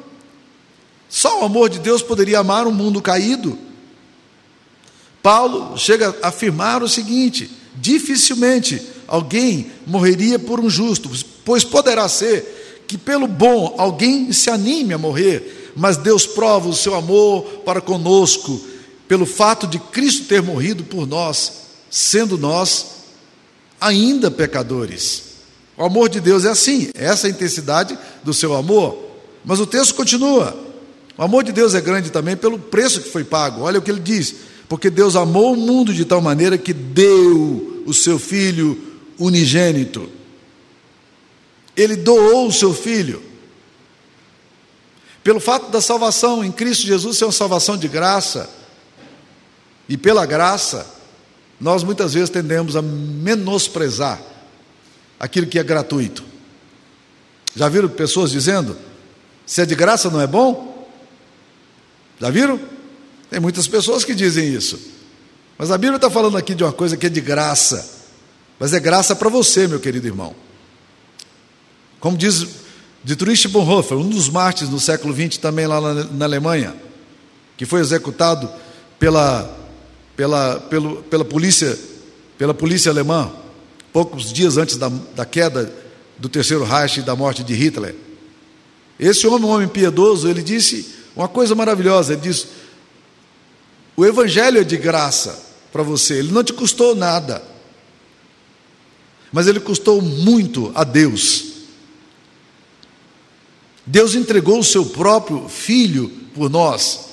Só 1.13 1.41
o 1.41 1.45
amor 1.45 1.69
de 1.69 1.77
Deus 1.77 2.01
poderia 2.01 2.39
amar 2.39 2.65
um 2.65 2.71
mundo 2.71 2.99
caído. 2.99 3.55
Paulo 5.21 5.77
chega 5.77 6.17
a 6.23 6.29
afirmar 6.29 6.81
o 6.81 6.89
seguinte: 6.89 7.51
dificilmente 7.75 8.81
alguém 9.07 9.71
morreria 9.85 10.39
por 10.39 10.59
um 10.59 10.67
justo, 10.67 11.11
pois 11.45 11.63
poderá 11.63 12.09
ser 12.09 12.83
que 12.87 12.97
pelo 12.97 13.27
bom 13.27 13.75
alguém 13.77 14.33
se 14.33 14.49
anime 14.49 14.91
a 14.91 14.97
morrer, 14.97 15.71
mas 15.75 15.97
Deus 15.97 16.25
prova 16.25 16.67
o 16.67 16.73
seu 16.73 16.95
amor 16.95 17.43
para 17.63 17.79
conosco 17.79 18.59
pelo 19.07 19.27
fato 19.27 19.67
de 19.67 19.77
Cristo 19.77 20.25
ter 20.25 20.41
morrido 20.41 20.83
por 20.83 21.05
nós, 21.05 21.51
sendo 21.91 22.39
nós 22.39 22.87
ainda 23.79 24.31
pecadores. 24.31 25.25
O 25.77 25.83
amor 25.83 26.09
de 26.09 26.19
Deus 26.19 26.43
é 26.43 26.49
assim, 26.49 26.89
essa 26.95 27.27
é 27.27 27.29
a 27.29 27.33
intensidade 27.33 27.95
do 28.23 28.33
seu 28.33 28.55
amor. 28.55 28.97
Mas 29.45 29.59
o 29.59 29.67
texto 29.67 29.93
continua. 29.93 30.72
O 31.17 31.23
amor 31.23 31.43
de 31.43 31.51
Deus 31.51 31.75
é 31.75 31.81
grande 31.81 32.11
também 32.11 32.35
pelo 32.35 32.57
preço 32.57 33.01
que 33.01 33.09
foi 33.09 33.23
pago. 33.23 33.61
Olha 33.61 33.79
o 33.79 33.81
que 33.81 33.91
ele 33.91 33.99
diz: 33.99 34.35
porque 34.67 34.89
Deus 34.89 35.15
amou 35.15 35.53
o 35.53 35.57
mundo 35.57 35.93
de 35.93 36.05
tal 36.05 36.21
maneira 36.21 36.57
que 36.57 36.73
deu 36.73 37.83
o 37.85 37.93
seu 37.93 38.17
filho 38.17 38.81
unigênito. 39.19 40.09
Ele 41.75 41.95
doou 41.95 42.47
o 42.47 42.51
seu 42.51 42.73
filho. 42.73 43.21
Pelo 45.23 45.39
fato 45.39 45.69
da 45.69 45.79
salvação 45.79 46.43
em 46.43 46.51
Cristo 46.51 46.85
Jesus 46.85 47.17
ser 47.17 47.25
uma 47.25 47.31
salvação 47.31 47.77
de 47.77 47.87
graça, 47.87 48.49
e 49.87 49.95
pela 49.95 50.25
graça, 50.25 50.85
nós 51.59 51.83
muitas 51.83 52.13
vezes 52.13 52.29
tendemos 52.29 52.75
a 52.75 52.81
menosprezar 52.81 54.21
aquilo 55.19 55.47
que 55.47 55.59
é 55.59 55.63
gratuito. 55.63 56.23
Já 57.55 57.69
viram 57.69 57.87
pessoas 57.87 58.31
dizendo: 58.31 58.75
se 59.45 59.61
é 59.61 59.65
de 59.65 59.75
graça 59.75 60.09
não 60.09 60.19
é 60.19 60.27
bom? 60.27 60.72
Já 62.23 62.29
viram? 62.29 62.57
Tem 63.29 63.37
muitas 63.37 63.67
pessoas 63.67 64.05
que 64.05 64.15
dizem 64.15 64.47
isso. 64.47 64.79
Mas 65.57 65.71
a 65.71 65.77
Bíblia 65.77 65.97
está 65.97 66.09
falando 66.09 66.37
aqui 66.37 66.55
de 66.55 66.63
uma 66.63 66.71
coisa 66.71 66.95
que 66.95 67.05
é 67.05 67.09
de 67.09 67.19
graça. 67.19 68.05
Mas 68.57 68.71
é 68.71 68.79
graça 68.79 69.13
para 69.13 69.27
você, 69.27 69.67
meu 69.67 69.77
querido 69.77 70.07
irmão. 70.07 70.33
Como 71.99 72.15
diz 72.15 72.47
Dietrich 73.03 73.49
Bonhoeffer, 73.49 73.97
um 73.97 74.07
dos 74.07 74.29
mártires 74.29 74.71
no 74.71 74.79
século 74.79 75.13
XX, 75.13 75.37
também 75.37 75.67
lá 75.67 75.81
na, 75.81 76.05
na 76.05 76.23
Alemanha, 76.23 76.73
que 77.57 77.65
foi 77.65 77.81
executado 77.81 78.49
pela, 78.97 79.53
pela, 80.15 80.61
pelo, 80.61 81.03
pela, 81.03 81.25
polícia, 81.25 81.77
pela 82.37 82.53
polícia 82.53 82.89
alemã, 82.89 83.33
poucos 83.91 84.31
dias 84.31 84.55
antes 84.55 84.77
da, 84.77 84.87
da 85.13 85.25
queda 85.25 85.73
do 86.17 86.29
terceiro 86.29 86.63
Reich 86.63 87.01
e 87.01 87.03
da 87.03 87.17
morte 87.17 87.43
de 87.43 87.53
Hitler. 87.53 87.93
Esse 88.97 89.27
homem, 89.27 89.45
um 89.45 89.51
homem 89.51 89.67
piedoso, 89.67 90.29
ele 90.29 90.41
disse 90.41 91.02
uma 91.15 91.27
coisa 91.27 91.55
maravilhosa, 91.55 92.13
ele 92.13 92.21
diz: 92.21 92.47
o 93.95 94.05
Evangelho 94.05 94.59
é 94.59 94.63
de 94.63 94.77
graça 94.77 95.43
para 95.71 95.83
você, 95.83 96.15
ele 96.15 96.31
não 96.31 96.43
te 96.43 96.53
custou 96.53 96.95
nada, 96.95 97.43
mas 99.31 99.47
ele 99.47 99.59
custou 99.59 100.01
muito 100.01 100.71
a 100.75 100.83
Deus. 100.83 101.53
Deus 103.85 104.15
entregou 104.15 104.59
o 104.59 104.63
seu 104.63 104.85
próprio 104.85 105.49
filho 105.49 106.09
por 106.33 106.49
nós. 106.49 107.09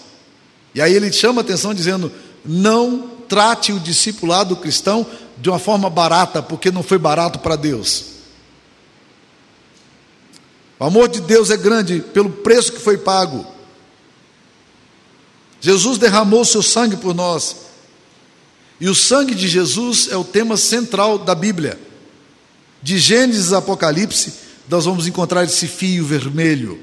E 0.74 0.80
aí 0.80 0.94
ele 0.94 1.12
chama 1.12 1.40
a 1.40 1.44
atenção 1.44 1.74
dizendo: 1.74 2.12
não 2.44 3.10
trate 3.28 3.72
o 3.72 3.80
discipulado 3.80 4.56
cristão 4.56 5.06
de 5.36 5.48
uma 5.48 5.58
forma 5.58 5.90
barata, 5.90 6.42
porque 6.42 6.70
não 6.70 6.82
foi 6.82 6.98
barato 6.98 7.38
para 7.38 7.56
Deus. 7.56 8.04
O 10.78 10.84
amor 10.84 11.08
de 11.08 11.20
Deus 11.20 11.50
é 11.50 11.56
grande 11.56 12.00
pelo 12.00 12.30
preço 12.30 12.72
que 12.72 12.80
foi 12.80 12.96
pago. 12.96 13.46
Jesus 15.60 15.98
derramou 15.98 16.44
seu 16.44 16.62
sangue 16.62 16.96
por 16.96 17.14
nós. 17.14 17.56
E 18.80 18.88
o 18.88 18.94
sangue 18.94 19.34
de 19.34 19.46
Jesus 19.46 20.08
é 20.10 20.16
o 20.16 20.24
tema 20.24 20.56
central 20.56 21.18
da 21.18 21.34
Bíblia. 21.34 21.78
De 22.82 22.98
Gênesis 22.98 23.52
a 23.52 23.58
Apocalipse, 23.58 24.32
nós 24.68 24.86
vamos 24.86 25.06
encontrar 25.06 25.44
esse 25.44 25.66
fio 25.68 26.04
vermelho. 26.04 26.80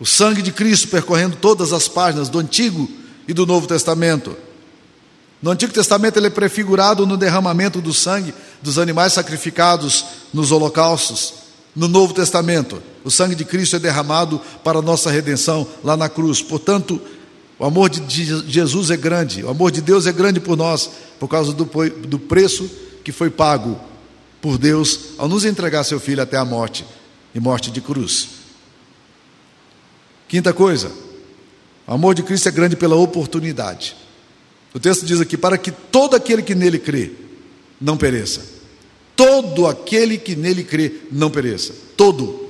O 0.00 0.06
sangue 0.06 0.42
de 0.42 0.50
Cristo 0.50 0.88
percorrendo 0.88 1.36
todas 1.36 1.72
as 1.72 1.86
páginas 1.86 2.28
do 2.28 2.38
Antigo 2.38 2.90
e 3.28 3.32
do 3.32 3.46
Novo 3.46 3.66
Testamento. 3.66 4.36
No 5.40 5.50
Antigo 5.50 5.72
Testamento 5.72 6.18
ele 6.18 6.26
é 6.26 6.30
prefigurado 6.30 7.06
no 7.06 7.16
derramamento 7.16 7.80
do 7.80 7.94
sangue 7.94 8.34
dos 8.60 8.78
animais 8.78 9.12
sacrificados 9.12 10.04
nos 10.34 10.50
holocaustos. 10.50 11.34
No 11.74 11.86
Novo 11.86 12.12
Testamento, 12.12 12.82
o 13.04 13.10
sangue 13.10 13.34
de 13.34 13.44
Cristo 13.44 13.76
é 13.76 13.78
derramado 13.78 14.40
para 14.64 14.78
a 14.78 14.82
nossa 14.82 15.10
redenção 15.10 15.66
lá 15.84 15.96
na 15.96 16.08
cruz. 16.08 16.42
Portanto, 16.42 17.00
o 17.58 17.64
amor 17.64 17.88
de 17.88 18.24
Jesus 18.48 18.90
é 18.90 18.96
grande, 18.96 19.44
o 19.44 19.50
amor 19.50 19.70
de 19.70 19.80
Deus 19.80 20.06
é 20.06 20.12
grande 20.12 20.40
por 20.40 20.56
nós, 20.56 20.90
por 21.18 21.28
causa 21.28 21.52
do, 21.52 21.64
do 21.64 22.18
preço 22.18 22.68
que 23.04 23.12
foi 23.12 23.30
pago 23.30 23.78
por 24.40 24.58
Deus 24.58 25.10
ao 25.18 25.28
nos 25.28 25.44
entregar 25.44 25.84
seu 25.84 26.00
filho 26.00 26.22
até 26.22 26.36
a 26.36 26.44
morte 26.44 26.84
e 27.34 27.38
morte 27.40 27.70
de 27.70 27.80
cruz. 27.80 28.28
Quinta 30.26 30.52
coisa, 30.52 30.90
o 31.86 31.92
amor 31.92 32.14
de 32.14 32.22
Cristo 32.22 32.48
é 32.48 32.52
grande 32.52 32.76
pela 32.76 32.96
oportunidade. 32.96 33.96
O 34.72 34.80
texto 34.80 35.04
diz 35.04 35.20
aqui: 35.20 35.36
para 35.36 35.58
que 35.58 35.70
todo 35.70 36.16
aquele 36.16 36.42
que 36.42 36.54
nele 36.54 36.78
crê 36.78 37.12
não 37.80 37.96
pereça 37.96 38.59
todo 39.20 39.66
aquele 39.66 40.16
que 40.16 40.34
nele 40.34 40.64
crê 40.64 40.94
não 41.12 41.30
pereça. 41.30 41.74
Todo. 41.94 42.48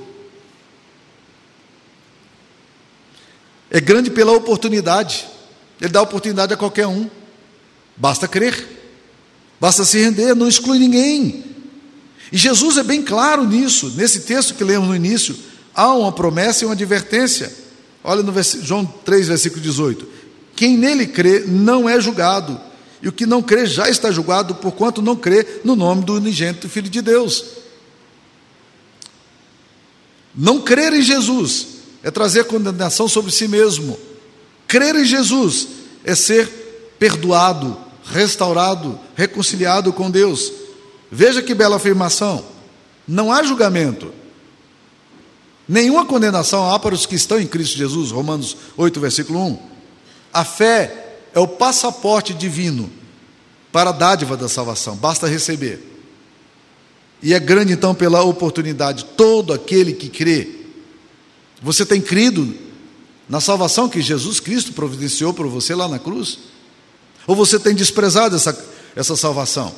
É 3.69 3.81
grande 3.81 4.09
pela 4.09 4.31
oportunidade. 4.31 5.27
Ele 5.81 5.91
dá 5.91 6.01
oportunidade 6.01 6.53
a 6.53 6.57
qualquer 6.57 6.87
um. 6.87 7.09
Basta 7.97 8.25
crer. 8.25 8.65
Basta 9.59 9.83
se 9.83 9.99
render, 9.99 10.33
não 10.33 10.47
exclui 10.47 10.79
ninguém. 10.79 11.43
E 12.31 12.37
Jesus 12.37 12.77
é 12.77 12.83
bem 12.83 13.01
claro 13.03 13.43
nisso. 13.45 13.91
Nesse 13.97 14.21
texto 14.21 14.53
que 14.53 14.63
lemos 14.63 14.87
no 14.87 14.95
início, 14.95 15.35
há 15.75 15.93
uma 15.93 16.13
promessa 16.13 16.63
e 16.63 16.67
uma 16.67 16.73
advertência. 16.73 17.51
Olha 18.01 18.23
no 18.23 18.33
João 18.63 18.85
3, 18.85 19.27
versículo 19.27 19.61
18: 19.61 20.07
Quem 20.55 20.77
nele 20.77 21.05
crê 21.05 21.43
não 21.45 21.89
é 21.89 21.99
julgado, 21.99 22.57
e 23.01 23.07
o 23.07 23.11
que 23.11 23.25
não 23.25 23.41
crê 23.41 23.65
já 23.65 23.89
está 23.89 24.11
julgado, 24.11 24.55
porquanto 24.55 25.01
não 25.01 25.15
crê 25.15 25.61
no 25.63 25.75
nome 25.75 26.03
do 26.03 26.15
unigênito 26.15 26.69
Filho 26.69 26.89
de 26.89 27.01
Deus. 27.01 27.43
Não 30.35 30.61
crer 30.61 30.93
em 30.93 31.01
Jesus 31.01 31.67
é 32.03 32.11
trazer 32.11 32.45
condenação 32.45 33.07
sobre 33.07 33.31
si 33.31 33.47
mesmo. 33.47 33.97
Crer 34.67 34.95
em 34.95 35.05
Jesus 35.05 35.67
é 36.03 36.15
ser 36.15 36.95
perdoado, 36.97 37.77
restaurado, 38.05 38.99
reconciliado 39.15 39.91
com 39.91 40.09
Deus. 40.09 40.51
Veja 41.11 41.41
que 41.41 41.53
bela 41.53 41.75
afirmação. 41.75 42.45
Não 43.07 43.31
há 43.31 43.43
julgamento. 43.43 44.13
Nenhuma 45.67 46.05
condenação 46.05 46.71
há 46.71 46.79
para 46.79 46.95
os 46.95 47.05
que 47.05 47.15
estão 47.15 47.39
em 47.39 47.47
Cristo 47.47 47.77
Jesus, 47.77 48.11
Romanos 48.11 48.55
8, 48.77 48.99
versículo 48.99 49.39
1. 49.39 49.59
A 50.33 50.45
fé 50.45 51.10
é 51.33 51.39
o 51.39 51.47
passaporte 51.47 52.33
divino 52.33 52.89
para 53.71 53.91
a 53.91 53.93
dádiva 53.93 54.35
da 54.35 54.49
salvação, 54.49 54.95
basta 54.95 55.27
receber. 55.27 55.87
E 57.23 57.33
é 57.33 57.39
grande 57.39 57.73
então 57.73 57.93
pela 57.93 58.23
oportunidade, 58.23 59.05
todo 59.15 59.53
aquele 59.53 59.93
que 59.93 60.09
crê. 60.09 60.49
Você 61.61 61.85
tem 61.85 62.01
crido 62.01 62.53
na 63.29 63.39
salvação 63.39 63.87
que 63.87 64.01
Jesus 64.01 64.39
Cristo 64.39 64.73
providenciou 64.73 65.33
para 65.33 65.47
você 65.47 65.75
lá 65.75 65.87
na 65.87 65.99
cruz? 65.99 66.39
Ou 67.27 67.35
você 67.35 67.59
tem 67.59 67.75
desprezado 67.75 68.35
essa, 68.35 68.65
essa 68.95 69.15
salvação? 69.15 69.73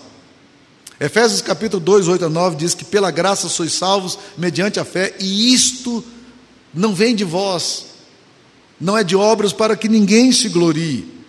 Efésios 1.00 1.42
capítulo 1.42 1.84
2, 1.84 2.08
8 2.08 2.26
a 2.26 2.30
9 2.30 2.56
diz 2.56 2.74
que 2.74 2.86
pela 2.86 3.12
graça 3.12 3.50
sois 3.50 3.74
salvos 3.74 4.18
mediante 4.38 4.80
a 4.80 4.86
fé, 4.86 5.14
e 5.20 5.54
isto 5.54 6.04
não 6.74 6.96
vem 6.96 7.14
de 7.14 7.26
vós, 7.26 7.88
não 8.80 8.98
é 8.98 9.04
de 9.04 9.16
obras 9.16 9.52
para 9.52 9.76
que 9.76 9.90
ninguém 9.90 10.32
se 10.32 10.48
glorie. 10.48 11.23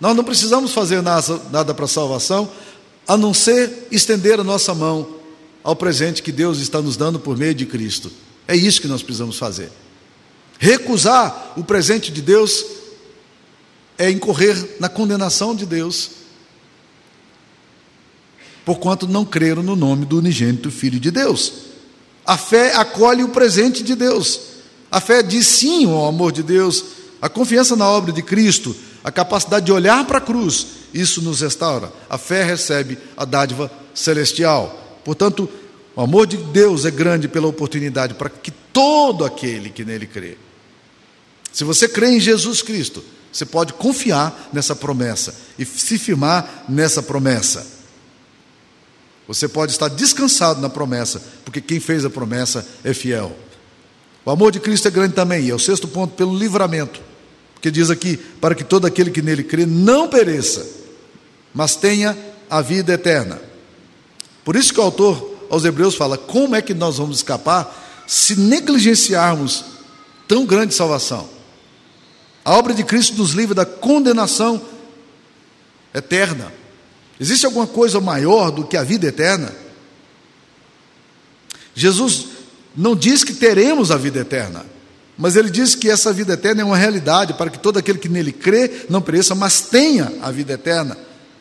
Nós 0.00 0.14
não 0.14 0.24
precisamos 0.24 0.72
fazer 0.72 1.02
nada, 1.02 1.74
para 1.74 1.84
a 1.84 1.88
salvação, 1.88 2.50
a 3.06 3.16
não 3.16 3.32
ser 3.32 3.88
estender 3.90 4.38
a 4.38 4.44
nossa 4.44 4.74
mão 4.74 5.16
ao 5.62 5.74
presente 5.74 6.22
que 6.22 6.32
Deus 6.32 6.58
está 6.58 6.82
nos 6.82 6.96
dando 6.96 7.18
por 7.18 7.36
meio 7.36 7.54
de 7.54 7.66
Cristo. 7.66 8.10
É 8.46 8.54
isso 8.54 8.80
que 8.80 8.88
nós 8.88 9.02
precisamos 9.02 9.38
fazer. 9.38 9.70
Recusar 10.58 11.54
o 11.56 11.64
presente 11.64 12.12
de 12.12 12.22
Deus 12.22 12.64
é 13.98 14.10
incorrer 14.10 14.76
na 14.78 14.88
condenação 14.88 15.54
de 15.54 15.64
Deus 15.64 16.10
porquanto 18.66 19.06
não 19.06 19.24
creram 19.24 19.62
no 19.62 19.76
nome 19.76 20.04
do 20.04 20.18
unigênito 20.18 20.72
Filho 20.72 20.98
de 20.98 21.12
Deus. 21.12 21.52
A 22.26 22.36
fé 22.36 22.74
acolhe 22.74 23.22
o 23.22 23.28
presente 23.28 23.84
de 23.84 23.94
Deus. 23.94 24.40
A 24.90 25.00
fé 25.00 25.22
diz 25.22 25.46
sim 25.46 25.86
ao 25.86 26.08
amor 26.08 26.32
de 26.32 26.42
Deus, 26.42 26.84
a 27.22 27.28
confiança 27.28 27.76
na 27.76 27.88
obra 27.88 28.12
de 28.12 28.22
Cristo, 28.22 28.74
a 29.06 29.12
capacidade 29.12 29.66
de 29.66 29.70
olhar 29.70 30.04
para 30.04 30.18
a 30.18 30.20
cruz, 30.20 30.66
isso 30.92 31.22
nos 31.22 31.40
restaura. 31.40 31.92
A 32.10 32.18
fé 32.18 32.42
recebe 32.42 32.98
a 33.16 33.24
dádiva 33.24 33.70
celestial. 33.94 35.00
Portanto, 35.04 35.48
o 35.94 36.00
amor 36.00 36.26
de 36.26 36.36
Deus 36.36 36.84
é 36.84 36.90
grande 36.90 37.28
pela 37.28 37.46
oportunidade 37.46 38.14
para 38.14 38.28
que 38.28 38.50
todo 38.50 39.24
aquele 39.24 39.70
que 39.70 39.84
nele 39.84 40.08
crê. 40.08 40.36
Se 41.52 41.62
você 41.62 41.88
crê 41.88 42.16
em 42.16 42.20
Jesus 42.20 42.62
Cristo, 42.62 43.04
você 43.32 43.46
pode 43.46 43.74
confiar 43.74 44.48
nessa 44.52 44.74
promessa 44.74 45.36
e 45.56 45.64
se 45.64 45.98
firmar 45.98 46.64
nessa 46.68 47.00
promessa. 47.00 47.64
Você 49.28 49.46
pode 49.46 49.70
estar 49.70 49.86
descansado 49.86 50.60
na 50.60 50.68
promessa, 50.68 51.22
porque 51.44 51.60
quem 51.60 51.78
fez 51.78 52.04
a 52.04 52.10
promessa 52.10 52.66
é 52.82 52.92
fiel. 52.92 53.36
O 54.24 54.32
amor 54.32 54.50
de 54.50 54.58
Cristo 54.58 54.88
é 54.88 54.90
grande 54.90 55.14
também, 55.14 55.44
e 55.44 55.50
é 55.50 55.54
o 55.54 55.60
sexto 55.60 55.86
ponto, 55.86 56.14
pelo 56.14 56.36
livramento. 56.36 57.00
Porque 57.56 57.70
diz 57.70 57.90
aqui: 57.90 58.18
para 58.40 58.54
que 58.54 58.62
todo 58.62 58.86
aquele 58.86 59.10
que 59.10 59.22
nele 59.22 59.42
crê 59.42 59.64
não 59.64 60.08
pereça, 60.08 60.64
mas 61.54 61.74
tenha 61.74 62.16
a 62.48 62.60
vida 62.60 62.92
eterna. 62.92 63.40
Por 64.44 64.54
isso 64.54 64.72
que 64.72 64.78
o 64.78 64.82
autor 64.82 65.34
aos 65.50 65.64
Hebreus 65.64 65.94
fala: 65.94 66.18
como 66.18 66.54
é 66.54 66.60
que 66.60 66.74
nós 66.74 66.98
vamos 66.98 67.16
escapar 67.16 68.04
se 68.06 68.36
negligenciarmos 68.38 69.64
tão 70.28 70.44
grande 70.44 70.74
salvação? 70.74 71.28
A 72.44 72.54
obra 72.54 72.74
de 72.74 72.84
Cristo 72.84 73.16
nos 73.16 73.32
livra 73.32 73.54
da 73.54 73.64
condenação 73.64 74.62
eterna. 75.92 76.52
Existe 77.18 77.46
alguma 77.46 77.66
coisa 77.66 78.00
maior 78.00 78.50
do 78.50 78.64
que 78.64 78.76
a 78.76 78.84
vida 78.84 79.06
eterna? 79.06 79.52
Jesus 81.74 82.26
não 82.76 82.94
diz 82.94 83.24
que 83.24 83.32
teremos 83.32 83.90
a 83.90 83.96
vida 83.96 84.20
eterna, 84.20 84.64
mas 85.18 85.34
ele 85.34 85.50
diz 85.50 85.74
que 85.74 85.88
essa 85.88 86.12
vida 86.12 86.34
eterna 86.34 86.62
é 86.62 86.64
uma 86.64 86.76
realidade 86.76 87.34
para 87.34 87.50
que 87.50 87.58
todo 87.58 87.78
aquele 87.78 87.98
que 87.98 88.08
nele 88.08 88.32
crê 88.32 88.86
não 88.90 89.00
pereça, 89.00 89.34
mas 89.34 89.62
tenha 89.62 90.12
a 90.20 90.30
vida 90.30 90.52
eterna. 90.52 90.96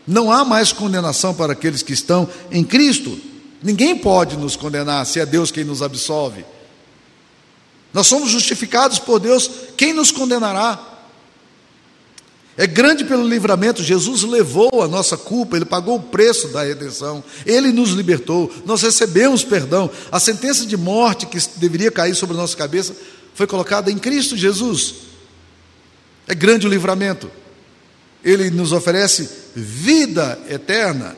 Não 0.07 0.31
há 0.31 0.45
mais 0.45 0.71
condenação 0.71 1.33
para 1.33 1.53
aqueles 1.53 1.81
que 1.81 1.91
estão 1.91 2.29
em 2.51 2.63
Cristo. 2.63 3.19
Ninguém 3.61 3.97
pode 3.97 4.37
nos 4.37 4.55
condenar 4.55 5.05
se 5.05 5.19
é 5.19 5.25
Deus 5.25 5.51
quem 5.51 5.63
nos 5.63 5.81
absolve. 5.81 6.45
Nós 7.93 8.07
somos 8.07 8.29
justificados 8.29 8.99
por 8.99 9.19
Deus, 9.19 9.49
quem 9.75 9.93
nos 9.93 10.11
condenará? 10.11 10.93
É 12.57 12.65
grande 12.65 13.03
pelo 13.03 13.27
livramento, 13.27 13.83
Jesus 13.83 14.23
levou 14.23 14.81
a 14.81 14.87
nossa 14.87 15.17
culpa, 15.17 15.57
ele 15.57 15.65
pagou 15.65 15.97
o 15.97 16.01
preço 16.01 16.47
da 16.49 16.63
redenção, 16.63 17.21
ele 17.45 17.73
nos 17.73 17.89
libertou, 17.89 18.49
nós 18.65 18.81
recebemos 18.81 19.43
perdão. 19.43 19.89
A 20.09 20.21
sentença 20.21 20.65
de 20.65 20.77
morte 20.77 21.25
que 21.25 21.37
deveria 21.57 21.91
cair 21.91 22.15
sobre 22.15 22.35
a 22.35 22.39
nossa 22.39 22.55
cabeça 22.55 22.95
foi 23.35 23.45
colocada 23.45 23.91
em 23.91 23.99
Cristo 23.99 24.35
Jesus. 24.35 24.95
É 26.25 26.33
grande 26.33 26.65
o 26.65 26.69
livramento. 26.69 27.29
Ele 28.23 28.49
nos 28.49 28.71
oferece 28.71 29.29
vida 29.53 30.39
eterna. 30.49 31.15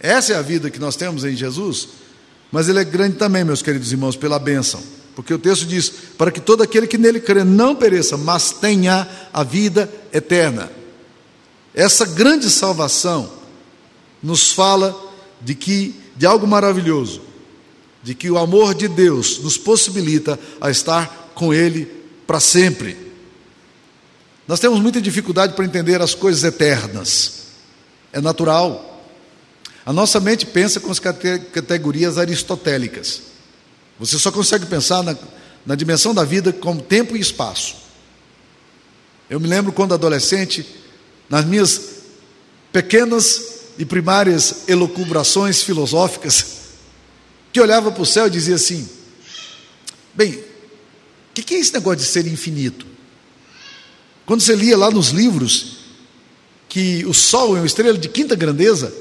Essa 0.00 0.32
é 0.32 0.36
a 0.36 0.42
vida 0.42 0.70
que 0.70 0.80
nós 0.80 0.96
temos 0.96 1.24
em 1.24 1.36
Jesus, 1.36 1.88
mas 2.50 2.68
ele 2.68 2.80
é 2.80 2.84
grande 2.84 3.16
também, 3.16 3.44
meus 3.44 3.62
queridos 3.62 3.92
irmãos, 3.92 4.16
pela 4.16 4.38
bênção. 4.38 4.82
Porque 5.14 5.34
o 5.34 5.38
texto 5.38 5.66
diz: 5.66 5.92
para 6.16 6.30
que 6.30 6.40
todo 6.40 6.62
aquele 6.62 6.86
que 6.86 6.96
nele 6.96 7.20
crê 7.20 7.44
não 7.44 7.76
pereça, 7.76 8.16
mas 8.16 8.50
tenha 8.50 9.06
a 9.32 9.44
vida 9.44 9.92
eterna. 10.12 10.70
Essa 11.74 12.06
grande 12.06 12.48
salvação 12.50 13.30
nos 14.22 14.52
fala 14.52 14.96
de 15.40 15.54
que 15.54 15.94
de 16.16 16.26
algo 16.26 16.46
maravilhoso, 16.46 17.22
de 18.08 18.14
que 18.14 18.30
o 18.30 18.38
amor 18.38 18.74
de 18.74 18.88
Deus 18.88 19.38
nos 19.40 19.58
possibilita 19.58 20.40
a 20.62 20.70
estar 20.70 21.30
com 21.34 21.52
ele 21.52 21.84
para 22.26 22.40
sempre. 22.40 22.96
Nós 24.46 24.58
temos 24.58 24.80
muita 24.80 24.98
dificuldade 24.98 25.52
para 25.52 25.66
entender 25.66 26.00
as 26.00 26.14
coisas 26.14 26.42
eternas. 26.42 27.48
É 28.10 28.18
natural. 28.18 29.04
A 29.84 29.92
nossa 29.92 30.18
mente 30.20 30.46
pensa 30.46 30.80
com 30.80 30.90
as 30.90 30.98
categorias 30.98 32.16
aristotélicas. 32.16 33.20
Você 34.00 34.18
só 34.18 34.32
consegue 34.32 34.64
pensar 34.64 35.02
na, 35.02 35.14
na 35.66 35.74
dimensão 35.74 36.14
da 36.14 36.24
vida 36.24 36.50
como 36.50 36.80
tempo 36.80 37.14
e 37.14 37.20
espaço. 37.20 37.76
Eu 39.28 39.38
me 39.38 39.46
lembro 39.46 39.70
quando 39.70 39.92
adolescente, 39.92 40.64
nas 41.28 41.44
minhas 41.44 41.78
pequenas 42.72 43.58
e 43.76 43.84
primárias 43.84 44.66
elucubrações 44.66 45.62
filosóficas, 45.62 46.57
que 47.52 47.60
olhava 47.60 47.90
para 47.90 48.02
o 48.02 48.06
céu 48.06 48.26
e 48.26 48.30
dizia 48.30 48.56
assim: 48.56 48.88
bem, 50.14 50.34
o 50.34 50.44
que, 51.34 51.42
que 51.42 51.54
é 51.54 51.58
esse 51.58 51.72
negócio 51.72 51.98
de 51.98 52.04
ser 52.04 52.26
infinito? 52.26 52.86
Quando 54.26 54.40
você 54.40 54.54
lia 54.54 54.76
lá 54.76 54.90
nos 54.90 55.08
livros 55.08 55.78
que 56.68 57.04
o 57.06 57.14
Sol 57.14 57.56
é 57.56 57.60
uma 57.60 57.66
estrela 57.66 57.96
de 57.96 58.08
quinta 58.08 58.34
grandeza, 58.34 58.92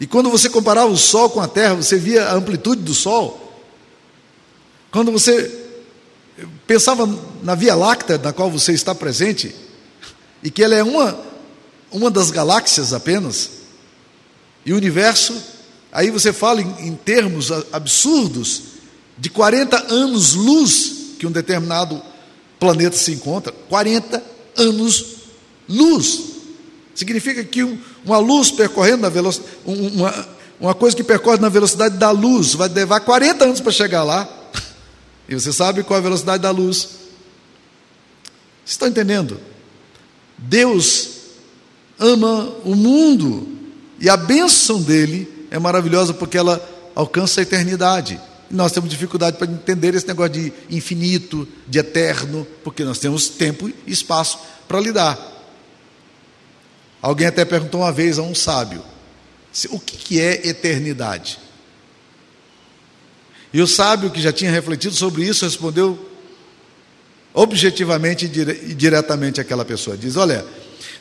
e 0.00 0.06
quando 0.06 0.30
você 0.30 0.48
comparava 0.48 0.90
o 0.90 0.96
Sol 0.96 1.28
com 1.30 1.40
a 1.40 1.48
Terra, 1.48 1.74
você 1.74 1.96
via 1.96 2.26
a 2.26 2.34
amplitude 2.34 2.82
do 2.82 2.94
Sol. 2.94 3.44
Quando 4.90 5.10
você 5.10 5.66
pensava 6.66 7.06
na 7.42 7.54
Via 7.54 7.74
Láctea, 7.74 8.18
na 8.18 8.32
qual 8.32 8.50
você 8.50 8.72
está 8.72 8.94
presente, 8.94 9.54
e 10.42 10.50
que 10.50 10.62
ela 10.62 10.74
é 10.74 10.84
uma, 10.84 11.18
uma 11.90 12.10
das 12.10 12.30
galáxias 12.30 12.92
apenas, 12.92 13.50
e 14.64 14.72
o 14.72 14.76
universo, 14.76 15.42
aí 15.92 16.10
você 16.10 16.32
fala 16.32 16.60
em, 16.60 16.88
em 16.88 16.94
termos 16.94 17.50
absurdos, 17.72 18.62
de 19.16 19.28
40 19.30 19.92
anos-luz 19.92 21.14
que 21.18 21.26
um 21.26 21.30
determinado 21.30 22.00
planeta 22.58 22.96
se 22.96 23.12
encontra 23.12 23.52
40 23.68 24.22
anos-luz. 24.56 26.22
Significa 26.94 27.44
que 27.44 27.62
um, 27.62 27.78
uma 28.04 28.18
luz 28.18 28.50
percorrendo 28.50 29.02
na 29.02 29.08
velocidade, 29.08 29.52
uma, 29.64 30.28
uma 30.60 30.74
coisa 30.74 30.96
que 30.96 31.04
percorre 31.04 31.38
na 31.38 31.48
velocidade 31.48 31.96
da 31.96 32.10
luz, 32.10 32.54
vai 32.54 32.68
levar 32.68 33.00
40 33.00 33.44
anos 33.44 33.60
para 33.60 33.72
chegar 33.72 34.02
lá. 34.04 34.28
E 35.30 35.34
você 35.34 35.52
sabe 35.52 35.82
qual 35.82 35.98
é 35.98 36.00
a 36.00 36.02
velocidade 36.02 36.42
da 36.42 36.50
luz. 36.50 36.76
Vocês 36.78 36.88
estão 38.68 38.88
entendendo? 38.88 39.38
Deus 40.38 41.10
ama 41.98 42.50
o 42.64 42.74
mundo 42.74 43.46
e 44.00 44.08
a 44.08 44.16
bênção 44.16 44.80
dele 44.80 45.37
é 45.50 45.58
maravilhosa 45.58 46.14
porque 46.14 46.38
ela 46.38 46.60
alcança 46.94 47.40
a 47.40 47.42
eternidade. 47.42 48.20
E 48.50 48.54
nós 48.54 48.72
temos 48.72 48.90
dificuldade 48.90 49.36
para 49.36 49.50
entender 49.50 49.94
esse 49.94 50.06
negócio 50.06 50.32
de 50.32 50.52
infinito, 50.70 51.46
de 51.66 51.78
eterno, 51.78 52.46
porque 52.64 52.84
nós 52.84 52.98
temos 52.98 53.28
tempo 53.28 53.68
e 53.68 53.74
espaço 53.86 54.38
para 54.66 54.80
lidar. 54.80 55.18
Alguém 57.00 57.26
até 57.26 57.44
perguntou 57.44 57.82
uma 57.82 57.92
vez 57.92 58.18
a 58.18 58.22
um 58.22 58.34
sábio: 58.34 58.82
o 59.70 59.78
que 59.78 60.20
é 60.20 60.48
eternidade? 60.48 61.38
E 63.52 63.62
o 63.62 63.66
sábio, 63.66 64.10
que 64.10 64.20
já 64.20 64.32
tinha 64.32 64.50
refletido 64.50 64.94
sobre 64.94 65.24
isso, 65.24 65.44
respondeu 65.44 66.06
objetivamente 67.32 68.26
e 68.26 68.74
diretamente 68.74 69.40
àquela 69.40 69.64
pessoa: 69.64 69.96
diz, 69.96 70.16
olha, 70.16 70.44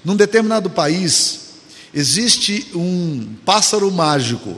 num 0.03 0.15
determinado 0.15 0.69
país 0.69 1.46
existe 1.97 2.67
um 2.75 3.27
pássaro 3.43 3.91
mágico. 3.91 4.55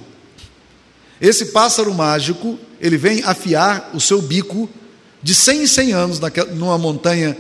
Esse 1.21 1.45
pássaro 1.47 1.93
mágico, 1.93 2.59
ele 2.81 2.97
vem 2.97 3.23
afiar 3.23 3.91
o 3.93 3.99
seu 4.01 4.21
bico 4.21 4.69
de 5.23 5.33
100 5.33 5.63
em 5.63 5.67
100 5.67 5.93
anos 5.93 6.19
naquela, 6.19 6.51
numa 6.51 6.77
montanha 6.77 7.37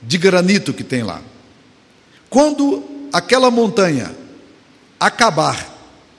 de 0.00 0.16
granito 0.16 0.72
que 0.72 0.84
tem 0.84 1.02
lá. 1.02 1.20
Quando 2.30 2.84
aquela 3.12 3.50
montanha 3.50 4.14
acabar, 4.98 5.70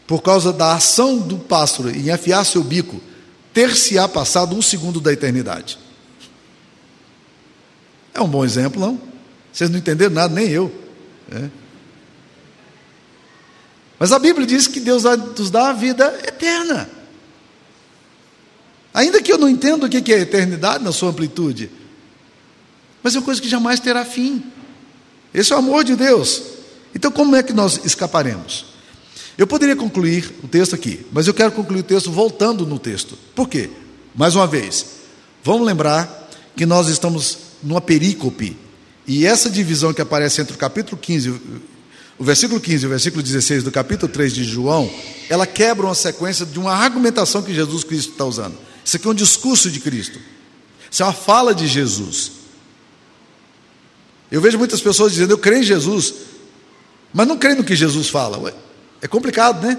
por 0.06 0.22
causa 0.22 0.52
da 0.52 0.74
ação 0.74 1.18
do 1.18 1.38
pássaro 1.38 1.90
em 1.90 2.12
afiar 2.12 2.46
seu 2.46 2.62
bico, 2.62 3.02
ter-se-á 3.54 4.06
passado 4.06 4.54
um 4.54 4.62
segundo 4.62 5.00
da 5.00 5.14
eternidade. 5.14 5.80
É 8.14 8.20
um 8.20 8.28
bom 8.28 8.44
exemplo, 8.44 8.82
não? 8.82 9.00
Vocês 9.52 9.70
não 9.70 9.80
entenderam 9.80 10.14
nada, 10.14 10.34
nem 10.34 10.50
eu. 10.50 10.70
É. 11.32 11.63
Mas 14.04 14.12
a 14.12 14.20
Bíblia 14.20 14.46
diz 14.46 14.68
que 14.68 14.82
Deus 14.82 15.04
nos 15.40 15.50
dar 15.50 15.70
a 15.70 15.72
vida 15.72 16.06
eterna. 16.28 16.90
Ainda 18.94 19.22
que 19.22 19.32
eu 19.32 19.38
não 19.38 19.48
entenda 19.48 19.86
o 19.86 19.90
que 19.90 20.12
é 20.12 20.20
eternidade 20.20 20.84
na 20.84 20.92
sua 20.92 21.12
amplitude, 21.12 21.72
mas 23.02 23.16
é 23.16 23.20
uma 23.20 23.24
coisa 23.24 23.42
que 23.42 23.48
jamais 23.48 23.80
terá 23.80 24.04
fim. 24.04 24.44
Esse 25.34 25.54
é 25.54 25.56
o 25.56 25.60
amor 25.60 25.86
de 25.86 25.96
Deus. 25.96 26.42
Então, 26.94 27.10
como 27.14 27.34
é 27.34 27.42
que 27.42 27.54
nós 27.54 27.80
escaparemos? 27.86 28.66
Eu 29.38 29.48
poderia 29.48 29.74
concluir 29.74 30.34
o 30.44 30.50
texto 30.50 30.76
aqui, 30.76 31.08
mas 31.14 31.26
eu 31.26 31.34
quero 31.34 31.54
concluir 31.54 31.80
o 31.80 31.84
texto 31.84 32.12
voltando 32.12 32.66
no 32.66 32.80
texto. 32.80 33.18
Por 33.34 33.48
quê? 33.48 33.70
Mais 34.14 34.36
uma 34.36 34.46
vez, 34.46 34.86
vamos 35.42 35.66
lembrar 35.66 36.30
que 36.58 36.66
nós 36.66 36.90
estamos 36.90 37.38
numa 37.64 37.80
perícope, 37.80 38.58
e 39.08 39.26
essa 39.26 39.50
divisão 39.50 39.94
que 39.94 40.02
aparece 40.02 40.42
entre 40.42 40.56
o 40.56 40.60
capítulo 40.60 40.98
15, 40.98 41.40
o 42.18 42.24
versículo 42.24 42.60
15 42.60 42.84
e 42.84 42.88
o 42.88 42.90
versículo 42.90 43.24
16 43.24 43.64
do 43.64 43.72
capítulo 43.72 44.12
3 44.12 44.34
de 44.34 44.44
João, 44.44 44.90
ela 45.30 45.48
quebra 45.48 45.86
uma 45.86 45.96
sequência 45.96 46.46
de 46.46 46.60
uma 46.60 46.74
argumentação 46.74 47.42
que 47.42 47.54
Jesus 47.54 47.84
Cristo 47.84 48.12
está 48.12 48.26
usando. 48.26 48.56
Isso 48.86 48.98
aqui 48.98 49.08
é 49.08 49.10
um 49.10 49.16
discurso 49.16 49.70
de 49.72 49.80
Cristo. 49.80 50.20
Isso 50.92 51.02
é 51.02 51.06
uma 51.06 51.14
fala 51.14 51.56
de 51.56 51.68
Jesus. 51.68 52.32
Eu 54.32 54.42
vejo 54.42 54.58
muitas 54.58 54.82
pessoas 54.82 55.14
dizendo, 55.14 55.32
eu 55.32 55.38
creio 55.38 55.62
em 55.62 55.64
Jesus, 55.64 56.14
mas 57.14 57.28
não 57.28 57.38
creio 57.38 57.58
no 57.58 57.64
que 57.64 57.76
Jesus 57.76 58.10
fala. 58.10 58.38
Ué, 58.40 58.54
é 59.02 59.08
complicado, 59.08 59.66
né? 59.66 59.78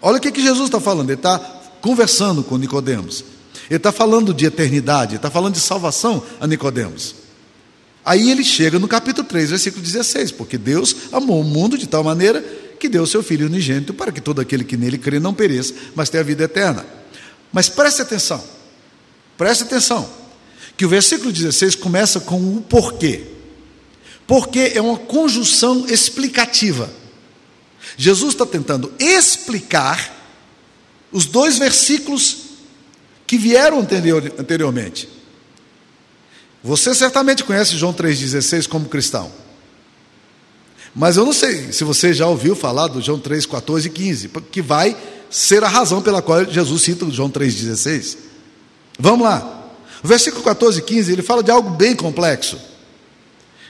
Olha 0.00 0.18
o 0.18 0.20
que, 0.20 0.32
que 0.32 0.42
Jesus 0.42 0.66
está 0.66 0.80
falando. 0.80 1.08
Ele 1.10 1.18
está 1.18 1.38
conversando 1.80 2.42
com 2.42 2.56
Nicodemos. 2.58 3.24
Ele 3.70 3.76
está 3.78 3.92
falando 3.92 4.34
de 4.34 4.44
eternidade, 4.44 5.12
ele 5.12 5.16
está 5.16 5.30
falando 5.30 5.54
de 5.54 5.60
salvação 5.60 6.22
a 6.40 6.46
Nicodemos. 6.46 7.21
Aí 8.04 8.30
ele 8.30 8.42
chega 8.42 8.78
no 8.78 8.88
capítulo 8.88 9.26
3, 9.26 9.50
versículo 9.50 9.82
16, 9.82 10.32
porque 10.32 10.58
Deus 10.58 10.94
amou 11.12 11.40
o 11.40 11.44
mundo 11.44 11.78
de 11.78 11.86
tal 11.86 12.02
maneira 12.02 12.40
que 12.78 12.88
deu 12.88 13.04
o 13.04 13.06
seu 13.06 13.22
Filho 13.22 13.46
unigênito 13.46 13.94
para 13.94 14.10
que 14.10 14.20
todo 14.20 14.40
aquele 14.40 14.64
que 14.64 14.76
nele 14.76 14.98
crê 14.98 15.20
não 15.20 15.32
pereça, 15.32 15.72
mas 15.94 16.10
tenha 16.10 16.20
a 16.20 16.26
vida 16.26 16.44
eterna. 16.44 16.84
Mas 17.52 17.68
preste 17.68 18.02
atenção, 18.02 18.42
preste 19.38 19.62
atenção, 19.62 20.08
que 20.76 20.84
o 20.84 20.88
versículo 20.88 21.30
16 21.30 21.76
começa 21.76 22.18
com 22.18 22.40
o 22.40 22.60
porquê. 22.62 23.24
Porque 24.26 24.72
é 24.74 24.80
uma 24.80 24.96
conjunção 24.96 25.86
explicativa. 25.86 26.90
Jesus 27.96 28.32
está 28.32 28.46
tentando 28.46 28.92
explicar 28.98 30.18
os 31.12 31.26
dois 31.26 31.58
versículos 31.58 32.38
que 33.26 33.36
vieram 33.38 33.80
anterior, 33.80 34.32
anteriormente. 34.38 35.08
Você 36.62 36.94
certamente 36.94 37.42
conhece 37.42 37.76
João 37.76 37.92
3,16 37.92 38.68
como 38.68 38.88
cristão. 38.88 39.30
Mas 40.94 41.16
eu 41.16 41.24
não 41.24 41.32
sei 41.32 41.72
se 41.72 41.84
você 41.84 42.12
já 42.12 42.26
ouviu 42.26 42.54
falar 42.54 42.88
do 42.88 43.00
João 43.00 43.18
3, 43.18 43.46
14 43.46 43.88
e 43.88 43.90
15, 43.90 44.30
que 44.50 44.62
vai 44.62 44.96
ser 45.30 45.64
a 45.64 45.68
razão 45.68 46.02
pela 46.02 46.20
qual 46.20 46.44
Jesus 46.44 46.82
cita 46.82 47.06
o 47.06 47.10
João 47.10 47.30
3,16. 47.30 48.18
Vamos 48.98 49.26
lá. 49.26 49.70
O 50.04 50.08
versículo 50.08 50.42
14 50.44 50.80
e 50.80 50.82
15, 50.82 51.12
ele 51.12 51.22
fala 51.22 51.42
de 51.42 51.50
algo 51.50 51.70
bem 51.70 51.96
complexo. 51.96 52.58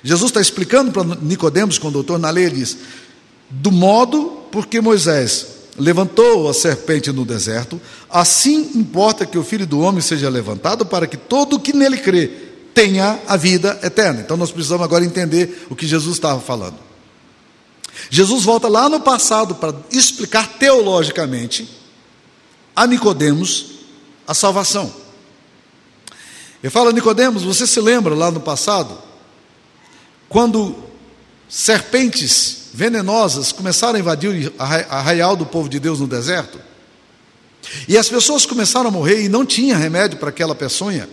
Jesus 0.03 0.31
está 0.31 0.41
explicando 0.41 0.91
para 0.91 1.05
Nicodemos, 1.23 1.79
doutor 1.79 2.19
na 2.19 2.31
lei, 2.31 2.47
ele 2.47 2.57
diz: 2.57 2.77
do 3.49 3.71
modo 3.71 4.43
porque 4.51 4.81
Moisés 4.81 5.47
levantou 5.79 6.51
a 6.51 6.55
serpente 6.55 7.13
no 7.13 7.25
deserto, 7.25 7.81
assim 8.11 8.73
importa 8.75 9.25
que 9.25 9.39
o 9.39 9.45
filho 9.45 9.67
do 9.67 9.81
homem 9.81 10.03
seja 10.03 10.29
levantado 10.29 10.85
para 10.85 11.07
que 11.07 11.17
todo 11.17 11.57
o 11.57 11.61
que 11.61 11.73
nele 11.73 11.99
crê 11.99 12.42
tenha 12.75 13.21
a 13.27 13.37
vida 13.37 13.79
eterna. 13.83 14.21
Então 14.21 14.37
nós 14.37 14.51
precisamos 14.51 14.85
agora 14.85 15.05
entender 15.05 15.67
o 15.71 15.77
que 15.77 15.87
Jesus 15.87 16.15
estava 16.15 16.41
falando. 16.41 16.77
Jesus 18.11 18.45
volta 18.45 18.69
lá 18.69 18.89
no 18.89 19.01
passado 19.01 19.55
para 19.55 19.75
explicar 19.91 20.49
teologicamente 20.59 21.69
a 22.75 22.87
Nicodemos 22.87 23.67
a 24.27 24.35
salvação. 24.35 24.93
Ele 26.63 26.71
fala, 26.71 26.93
Nicodemos, 26.93 27.43
você 27.43 27.67
se 27.67 27.81
lembra 27.81 28.15
lá 28.15 28.31
no 28.31 28.41
passado, 28.41 28.97
quando 30.29 30.77
serpentes 31.49 32.69
venenosas 32.73 33.53
começaram 33.53 33.97
a 33.97 33.99
invadir 33.99 34.49
o 34.49 34.53
arraial 34.59 35.37
do 35.37 35.45
povo 35.45 35.69
de 35.69 35.79
Deus 35.79 36.01
no 36.01 36.07
deserto. 36.07 36.59
E 37.87 37.99
as 37.99 38.09
pessoas 38.09 38.47
começaram 38.47 38.89
a 38.89 38.91
morrer 38.91 39.23
e 39.23 39.29
não 39.29 39.45
tinha 39.45 39.77
remédio 39.77 40.19
para 40.19 40.31
aquela 40.31 40.55
peçonha. 40.55 41.09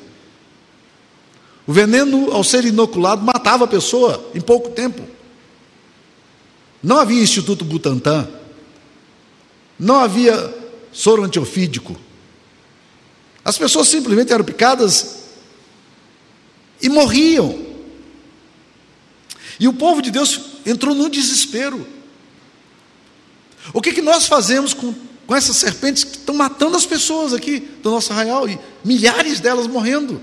O 1.69 1.71
veneno, 1.71 2.31
ao 2.31 2.43
ser 2.43 2.65
inoculado, 2.65 3.21
matava 3.23 3.65
a 3.65 3.67
pessoa 3.67 4.27
em 4.33 4.41
pouco 4.41 4.71
tempo. 4.71 5.03
Não 6.81 6.97
havia 6.97 7.21
Instituto 7.21 7.63
Butantan. 7.63 8.27
Não 9.77 9.97
havia 9.99 10.51
soro 10.91 11.23
antiofídico. 11.23 11.95
As 13.45 13.55
pessoas 13.55 13.87
simplesmente 13.87 14.33
eram 14.33 14.43
picadas 14.43 15.25
e 16.81 16.89
morriam. 16.89 17.63
E 19.59 19.67
o 19.67 19.73
povo 19.73 20.01
de 20.01 20.09
Deus 20.09 20.41
entrou 20.65 20.95
no 20.95 21.07
desespero. 21.07 21.85
O 23.71 23.79
que, 23.79 23.93
que 23.93 24.01
nós 24.01 24.25
fazemos 24.25 24.73
com, 24.73 24.91
com 25.27 25.35
essas 25.35 25.57
serpentes 25.57 26.03
que 26.03 26.17
estão 26.17 26.33
matando 26.33 26.75
as 26.75 26.87
pessoas 26.87 27.31
aqui 27.31 27.59
do 27.59 27.91
nosso 27.91 28.11
arraial 28.11 28.49
e 28.49 28.57
milhares 28.83 29.39
delas 29.39 29.67
morrendo? 29.67 30.19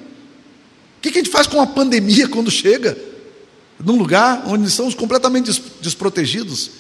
Que, 1.07 1.13
que 1.13 1.19
a 1.19 1.23
gente 1.23 1.33
faz 1.33 1.47
com 1.47 1.61
a 1.61 1.67
pandemia 1.67 2.27
quando 2.29 2.51
chega 2.51 2.99
num 3.79 3.97
lugar 3.97 4.43
onde 4.47 4.67
estamos 4.67 4.95
completamente 4.95 5.63
desprotegidos? 5.81 6.71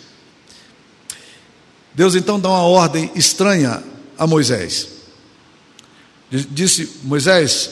Deus 1.94 2.14
então 2.16 2.40
dá 2.40 2.48
uma 2.48 2.62
ordem 2.62 3.10
estranha 3.14 3.82
a 4.18 4.26
Moisés. 4.26 4.88
Disse: 6.28 6.98
Moisés, 7.04 7.70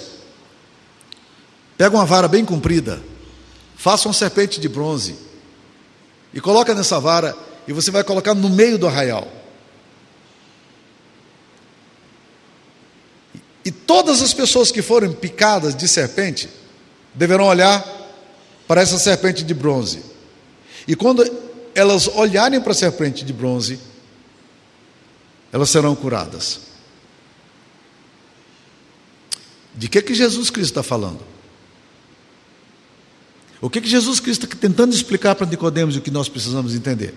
pega 1.76 1.96
uma 1.96 2.06
vara 2.06 2.28
bem 2.28 2.44
comprida 2.44 3.02
Faça 3.76 4.08
uma 4.08 4.14
serpente 4.14 4.60
de 4.60 4.68
bronze 4.68 5.14
e 6.32 6.40
coloca 6.40 6.74
nessa 6.74 6.98
vara 6.98 7.36
e 7.68 7.72
você 7.72 7.90
vai 7.90 8.02
colocar 8.02 8.32
no 8.32 8.48
meio 8.48 8.78
do 8.78 8.86
arraial. 8.86 9.30
E 13.64 13.70
todas 13.70 14.20
as 14.20 14.34
pessoas 14.34 14.70
que 14.70 14.82
forem 14.82 15.12
picadas 15.12 15.74
de 15.74 15.88
serpente 15.88 16.48
deverão 17.14 17.46
olhar 17.46 17.84
para 18.66 18.82
essa 18.82 18.98
serpente 18.98 19.42
de 19.42 19.54
bronze. 19.54 20.02
E 20.86 20.94
quando 20.94 21.24
elas 21.74 22.06
olharem 22.08 22.60
para 22.60 22.72
a 22.72 22.74
serpente 22.74 23.24
de 23.24 23.32
bronze, 23.32 23.78
elas 25.52 25.70
serão 25.70 25.94
curadas. 25.94 26.60
De 29.74 29.88
que 29.88 30.02
que 30.02 30.14
Jesus 30.14 30.50
Cristo 30.50 30.70
está 30.70 30.82
falando? 30.82 31.20
O 33.60 33.70
que, 33.70 33.80
que 33.80 33.88
Jesus 33.88 34.20
Cristo 34.20 34.44
está 34.44 34.56
tentando 34.58 34.94
explicar 34.94 35.34
para 35.34 35.46
Nicodemos 35.46 35.94
e 35.94 35.98
o 35.98 36.02
que 36.02 36.10
nós 36.10 36.28
precisamos 36.28 36.74
entender? 36.74 37.14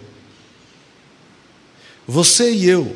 Você 2.07 2.53
e 2.53 2.69
eu 2.69 2.95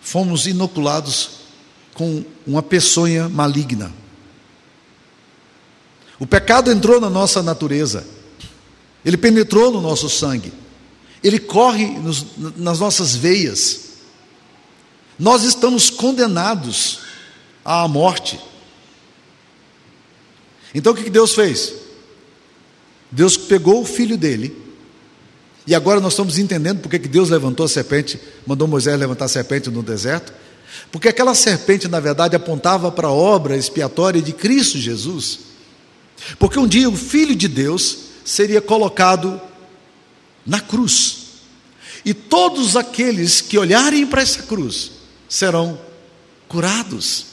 fomos 0.00 0.46
inoculados 0.46 1.39
com 2.00 2.24
uma 2.46 2.62
peçonha 2.62 3.28
maligna. 3.28 3.92
O 6.18 6.26
pecado 6.26 6.70
entrou 6.70 6.98
na 6.98 7.10
nossa 7.10 7.42
natureza, 7.42 8.06
ele 9.04 9.18
penetrou 9.18 9.70
no 9.70 9.82
nosso 9.82 10.08
sangue. 10.08 10.50
ele 11.22 11.38
corre 11.38 11.84
nos, 11.98 12.24
nas 12.56 12.80
nossas 12.80 13.14
veias. 13.14 13.80
Nós 15.18 15.42
estamos 15.42 15.90
condenados 15.90 17.00
à 17.62 17.86
morte. 17.86 18.40
Então 20.74 20.94
o 20.94 20.96
que 20.96 21.10
Deus 21.10 21.34
fez? 21.34 21.74
Deus 23.10 23.36
pegou 23.36 23.82
o 23.82 23.84
filho 23.84 24.16
dele, 24.16 24.56
e 25.66 25.74
agora 25.74 26.00
nós 26.00 26.14
estamos 26.14 26.38
entendendo 26.38 26.80
porque 26.80 26.98
que 26.98 27.08
Deus 27.08 27.28
levantou 27.28 27.66
a 27.66 27.68
serpente, 27.68 28.18
mandou 28.46 28.66
Moisés 28.66 28.98
levantar 28.98 29.26
a 29.26 29.28
serpente 29.28 29.68
no 29.68 29.82
deserto, 29.82 30.39
porque 30.90 31.08
aquela 31.08 31.34
serpente, 31.34 31.88
na 31.88 32.00
verdade, 32.00 32.36
apontava 32.36 32.90
para 32.90 33.08
a 33.08 33.12
obra 33.12 33.56
expiatória 33.56 34.20
de 34.20 34.32
Cristo 34.32 34.78
Jesus. 34.78 35.40
Porque 36.38 36.58
um 36.58 36.66
dia 36.66 36.88
o 36.88 36.96
Filho 36.96 37.34
de 37.34 37.48
Deus 37.48 37.98
seria 38.24 38.60
colocado 38.60 39.40
na 40.46 40.60
cruz. 40.60 41.18
E 42.04 42.14
todos 42.14 42.76
aqueles 42.76 43.40
que 43.40 43.58
olharem 43.58 44.06
para 44.06 44.22
essa 44.22 44.42
cruz 44.42 44.92
serão 45.28 45.78
curados. 46.48 47.26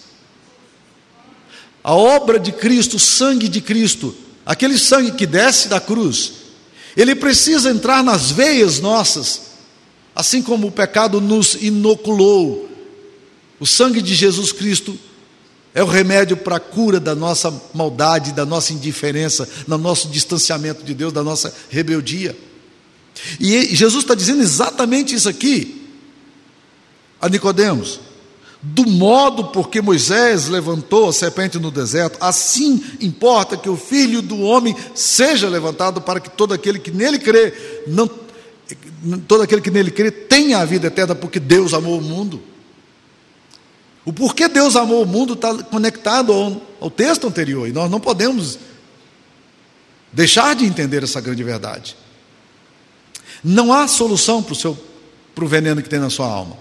A 1.83 1.95
obra 1.95 2.39
de 2.39 2.51
Cristo, 2.51 2.97
o 2.97 2.99
sangue 2.99 3.47
de 3.47 3.61
Cristo, 3.61 4.13
aquele 4.45 4.77
sangue 4.77 5.11
que 5.11 5.25
desce 5.25 5.67
da 5.67 5.79
cruz, 5.79 6.33
ele 6.95 7.15
precisa 7.15 7.69
entrar 7.69 8.03
nas 8.03 8.31
veias 8.31 8.79
nossas, 8.79 9.41
assim 10.15 10.41
como 10.41 10.67
o 10.67 10.71
pecado 10.71 11.21
nos 11.21 11.55
inoculou. 11.55 12.67
O 13.59 13.65
sangue 13.65 14.01
de 14.01 14.13
Jesus 14.13 14.51
Cristo 14.51 14.97
é 15.73 15.83
o 15.83 15.87
remédio 15.87 16.35
para 16.37 16.57
a 16.57 16.59
cura 16.59 16.99
da 16.99 17.13
nossa 17.13 17.53
maldade, 17.73 18.31
da 18.31 18.45
nossa 18.45 18.73
indiferença, 18.73 19.47
do 19.67 19.77
nosso 19.77 20.07
distanciamento 20.07 20.83
de 20.83 20.93
Deus, 20.93 21.13
da 21.13 21.23
nossa 21.23 21.53
rebeldia. 21.69 22.35
E 23.39 23.75
Jesus 23.75 24.03
está 24.03 24.15
dizendo 24.15 24.41
exatamente 24.41 25.13
isso 25.13 25.29
aqui 25.29 25.87
a 27.21 27.29
Nicodemos. 27.29 27.99
Do 28.61 28.87
modo 28.87 29.45
porque 29.45 29.81
Moisés 29.81 30.47
levantou 30.47 31.09
a 31.09 31.13
serpente 31.13 31.59
no 31.59 31.69
deserto, 31.69 32.17
assim 32.19 32.83
importa 32.99 33.55
que 33.55 33.69
o 33.69 33.77
filho 33.77 34.21
do 34.21 34.39
homem 34.39 34.75
seja 34.95 35.47
levantado 35.47 36.01
para 36.01 36.19
que 36.19 36.29
todo 36.29 36.55
aquele 36.55 36.79
que 36.79 36.89
nele 36.89 37.19
crê, 37.19 37.53
não, 37.87 38.09
todo 39.27 39.43
aquele 39.43 39.61
que 39.61 39.69
nele 39.69 39.91
crê 39.91 40.09
tenha 40.09 40.57
a 40.57 40.65
vida 40.65 40.87
eterna, 40.87 41.13
porque 41.13 41.39
Deus 41.39 41.73
amou 41.73 41.99
o 41.99 42.01
mundo. 42.01 42.41
O 44.07 44.13
porquê 44.13 44.47
Deus 44.47 44.77
amou 44.77 45.03
o 45.03 45.05
mundo 45.05 45.33
está 45.33 45.53
conectado 45.63 46.31
ao, 46.31 46.61
ao 46.79 46.89
texto 46.89 47.27
anterior, 47.27 47.67
e 47.67 47.73
nós 47.73 47.91
não 47.91 47.99
podemos 47.99 48.57
deixar 50.13 50.55
de 50.55 50.63
entender 50.63 51.03
essa 51.03 51.19
grande 51.19 51.43
verdade. 51.43 51.93
Não 53.43 53.73
há 53.73 53.85
solução 53.85 54.41
para 54.41 54.53
o 54.53 54.55
seu 54.55 54.77
para 55.35 55.43
o 55.43 55.47
veneno 55.47 55.83
que 55.83 55.89
tem 55.89 55.99
na 55.99 56.09
sua 56.09 56.25
alma, 56.25 56.55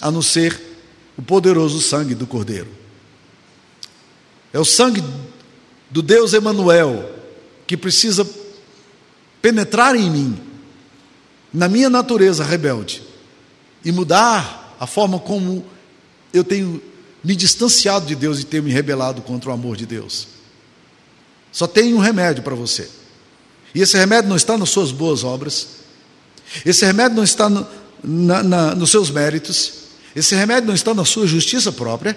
a 0.00 0.08
não 0.08 0.22
ser 0.22 0.78
o 1.18 1.20
poderoso 1.20 1.80
sangue 1.80 2.14
do 2.14 2.28
Cordeiro. 2.28 2.70
É 4.52 4.60
o 4.60 4.64
sangue 4.64 5.02
do 5.90 6.00
Deus 6.00 6.32
Emanuel 6.32 7.10
que 7.66 7.76
precisa 7.76 8.24
penetrar 9.42 9.96
em 9.96 10.08
mim, 10.08 10.40
na 11.52 11.68
minha 11.68 11.90
natureza 11.90 12.44
rebelde, 12.44 13.02
e 13.84 13.90
mudar 13.90 14.76
a 14.78 14.86
forma 14.86 15.18
como 15.18 15.74
eu 16.36 16.44
tenho 16.44 16.80
me 17.22 17.34
distanciado 17.34 18.06
de 18.06 18.14
Deus 18.14 18.40
e 18.40 18.44
tenho 18.44 18.62
me 18.62 18.70
rebelado 18.70 19.22
contra 19.22 19.50
o 19.50 19.52
amor 19.52 19.76
de 19.76 19.86
Deus. 19.86 20.28
Só 21.50 21.66
tem 21.66 21.94
um 21.94 21.98
remédio 21.98 22.42
para 22.42 22.54
você. 22.54 22.88
E 23.74 23.80
esse 23.80 23.96
remédio 23.96 24.28
não 24.28 24.36
está 24.36 24.56
nas 24.56 24.70
suas 24.70 24.92
boas 24.92 25.24
obras, 25.24 25.68
esse 26.64 26.84
remédio 26.84 27.16
não 27.16 27.24
está 27.24 27.48
no, 27.48 27.66
na, 28.02 28.42
na, 28.42 28.74
nos 28.74 28.90
seus 28.90 29.10
méritos, 29.10 29.72
esse 30.14 30.34
remédio 30.34 30.68
não 30.68 30.74
está 30.74 30.94
na 30.94 31.04
sua 31.04 31.26
justiça 31.26 31.72
própria, 31.72 32.16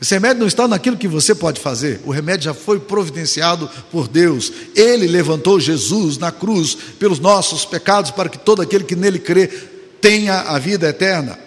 esse 0.00 0.14
remédio 0.14 0.40
não 0.40 0.46
está 0.46 0.68
naquilo 0.68 0.96
que 0.96 1.08
você 1.08 1.34
pode 1.34 1.60
fazer, 1.60 2.00
o 2.04 2.10
remédio 2.10 2.44
já 2.44 2.54
foi 2.54 2.78
providenciado 2.78 3.70
por 3.90 4.06
Deus. 4.06 4.52
Ele 4.74 5.06
levantou 5.06 5.58
Jesus 5.58 6.18
na 6.18 6.30
cruz 6.30 6.76
pelos 6.98 7.18
nossos 7.18 7.64
pecados, 7.64 8.10
para 8.10 8.28
que 8.28 8.38
todo 8.38 8.60
aquele 8.60 8.84
que 8.84 8.96
nele 8.96 9.18
crê 9.18 9.46
tenha 10.00 10.40
a 10.40 10.58
vida 10.58 10.88
eterna. 10.88 11.38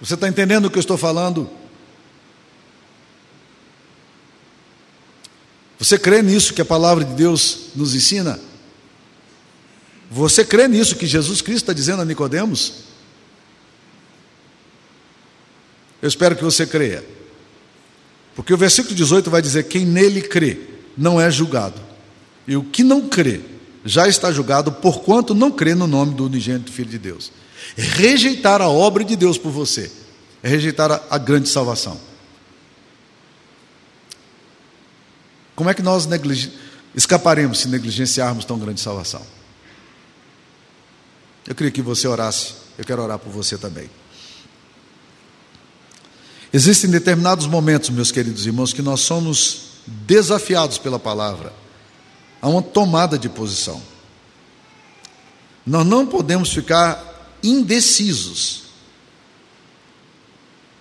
Você 0.00 0.14
está 0.14 0.28
entendendo 0.28 0.66
o 0.66 0.70
que 0.70 0.78
eu 0.78 0.80
estou 0.80 0.96
falando? 0.96 1.48
Você 5.78 5.98
crê 5.98 6.22
nisso 6.22 6.54
que 6.54 6.60
a 6.60 6.64
palavra 6.64 7.04
de 7.04 7.14
Deus 7.14 7.68
nos 7.74 7.94
ensina? 7.94 8.38
Você 10.10 10.44
crê 10.44 10.66
nisso 10.66 10.96
que 10.96 11.06
Jesus 11.06 11.40
Cristo 11.40 11.64
está 11.64 11.72
dizendo 11.72 12.02
a 12.02 12.04
Nicodemos? 12.04 12.84
Eu 16.02 16.08
espero 16.08 16.34
que 16.34 16.44
você 16.44 16.66
creia. 16.66 17.04
Porque 18.34 18.54
o 18.54 18.56
versículo 18.56 18.94
18 18.94 19.30
vai 19.30 19.42
dizer: 19.42 19.64
quem 19.64 19.84
nele 19.84 20.22
crê 20.22 20.58
não 20.96 21.20
é 21.20 21.30
julgado. 21.30 21.80
E 22.46 22.56
o 22.56 22.64
que 22.64 22.82
não 22.82 23.08
crê 23.08 23.40
já 23.84 24.08
está 24.08 24.32
julgado, 24.32 24.72
porquanto 24.72 25.34
não 25.34 25.50
crê 25.50 25.74
no 25.74 25.86
nome 25.86 26.14
do 26.14 26.26
unigênito 26.26 26.72
Filho 26.72 26.90
de 26.90 26.98
Deus. 26.98 27.32
É 27.76 27.82
rejeitar 27.82 28.60
a 28.60 28.68
obra 28.68 29.04
de 29.04 29.16
Deus 29.16 29.38
por 29.38 29.50
você, 29.50 29.90
é 30.42 30.48
rejeitar 30.48 30.90
a, 30.90 31.02
a 31.10 31.18
grande 31.18 31.48
salvação. 31.48 32.00
Como 35.54 35.68
é 35.68 35.74
que 35.74 35.82
nós 35.82 36.08
escaparemos 36.94 37.58
se 37.60 37.68
negligenciarmos 37.68 38.44
tão 38.44 38.58
grande 38.58 38.80
salvação? 38.80 39.22
Eu 41.46 41.54
queria 41.54 41.70
que 41.70 41.82
você 41.82 42.08
orasse, 42.08 42.54
eu 42.78 42.84
quero 42.84 43.02
orar 43.02 43.18
por 43.18 43.30
você 43.30 43.58
também. 43.58 43.90
Existem 46.52 46.90
determinados 46.90 47.46
momentos, 47.46 47.90
meus 47.90 48.10
queridos 48.10 48.46
irmãos, 48.46 48.72
que 48.72 48.82
nós 48.82 49.00
somos 49.00 49.70
desafiados 49.86 50.78
pela 50.78 50.98
palavra 50.98 51.52
a 52.40 52.48
uma 52.48 52.62
tomada 52.62 53.18
de 53.18 53.28
posição. 53.28 53.80
Nós 55.64 55.86
não 55.86 56.06
podemos 56.06 56.52
ficar 56.52 57.09
indecisos, 57.42 58.64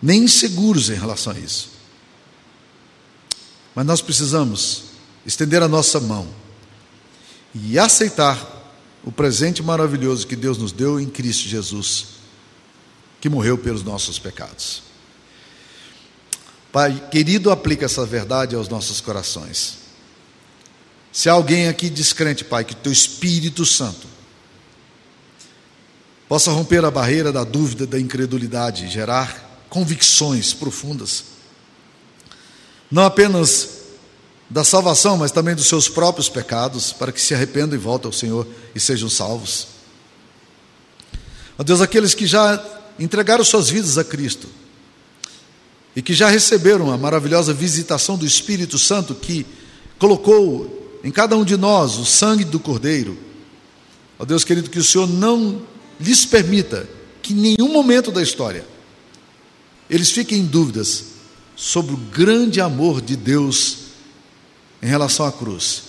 nem 0.01 0.23
inseguros 0.23 0.89
em 0.89 0.95
relação 0.95 1.33
a 1.33 1.39
isso. 1.39 1.69
Mas 3.75 3.85
nós 3.85 4.01
precisamos 4.01 4.83
estender 5.25 5.61
a 5.61 5.67
nossa 5.67 5.99
mão 5.99 6.27
e 7.53 7.77
aceitar 7.77 8.57
o 9.03 9.11
presente 9.11 9.63
maravilhoso 9.63 10.27
que 10.27 10.35
Deus 10.35 10.57
nos 10.57 10.71
deu 10.71 10.99
em 10.99 11.09
Cristo 11.09 11.47
Jesus, 11.47 12.05
que 13.21 13.29
morreu 13.29 13.57
pelos 13.57 13.83
nossos 13.83 14.19
pecados. 14.19 14.83
Pai 16.71 17.07
querido, 17.09 17.51
aplica 17.51 17.85
essa 17.85 18.05
verdade 18.05 18.55
aos 18.55 18.69
nossos 18.69 19.01
corações. 19.01 19.77
Se 21.11 21.27
há 21.27 21.33
alguém 21.33 21.67
aqui 21.67 21.89
descrente, 21.89 22.45
Pai, 22.45 22.63
que 22.63 22.75
teu 22.75 22.91
Espírito 22.91 23.65
Santo 23.65 24.07
possa 26.29 26.51
romper 26.51 26.85
a 26.85 26.91
barreira 26.91 27.29
da 27.29 27.43
dúvida, 27.43 27.85
da 27.85 27.99
incredulidade, 27.99 28.87
gerar 28.87 29.65
convicções 29.69 30.53
profundas 30.53 31.39
não 32.91 33.03
apenas 33.03 33.69
da 34.49 34.63
salvação, 34.63 35.15
mas 35.15 35.31
também 35.31 35.53
dos 35.53 35.67
seus 35.67 35.87
próprios 35.87 36.27
pecados, 36.27 36.91
para 36.91 37.11
que 37.11 37.21
se 37.21 37.35
arrependam 37.35 37.77
e 37.77 37.81
voltem 37.81 38.07
ao 38.07 38.13
Senhor 38.13 38.47
e 38.73 38.79
sejam 38.79 39.09
salvos. 39.09 39.67
Ó 41.57 41.63
Deus, 41.63 41.81
aqueles 41.81 42.15
que 42.15 42.25
já 42.25 42.63
entregaram 42.97 43.43
suas 43.43 43.69
vidas 43.69 43.97
a 43.97 44.03
Cristo 44.03 44.47
e 45.95 46.01
que 46.01 46.13
já 46.13 46.29
receberam 46.29 46.91
a 46.91 46.97
maravilhosa 46.97 47.53
visitação 47.53 48.17
do 48.17 48.25
Espírito 48.25 48.79
Santo 48.79 49.13
que 49.13 49.45
colocou 49.99 50.99
em 51.03 51.11
cada 51.11 51.37
um 51.37 51.45
de 51.45 51.55
nós 51.55 51.97
o 51.97 52.05
sangue 52.05 52.43
do 52.43 52.59
Cordeiro. 52.59 53.17
Ó 54.17 54.25
Deus 54.25 54.43
querido, 54.43 54.69
que 54.69 54.79
o 54.79 54.83
Senhor 54.83 55.07
não 55.07 55.61
lhes 55.99 56.25
permita 56.25 56.87
que 57.21 57.33
em 57.33 57.35
nenhum 57.35 57.71
momento 57.71 58.11
da 58.11 58.21
história 58.21 58.65
eles 59.89 60.11
fiquem 60.11 60.39
em 60.39 60.45
dúvidas 60.45 61.05
sobre 61.55 61.93
o 61.93 61.97
grande 61.97 62.61
amor 62.61 63.01
de 63.01 63.15
Deus 63.15 63.77
em 64.81 64.87
relação 64.87 65.25
à 65.25 65.31
cruz. 65.31 65.83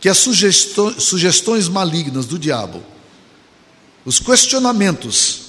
Que 0.00 0.08
as 0.08 0.18
sugestões, 0.18 1.68
malignas 1.68 2.26
do 2.26 2.38
diabo, 2.38 2.82
os 4.04 4.20
questionamentos 4.20 5.42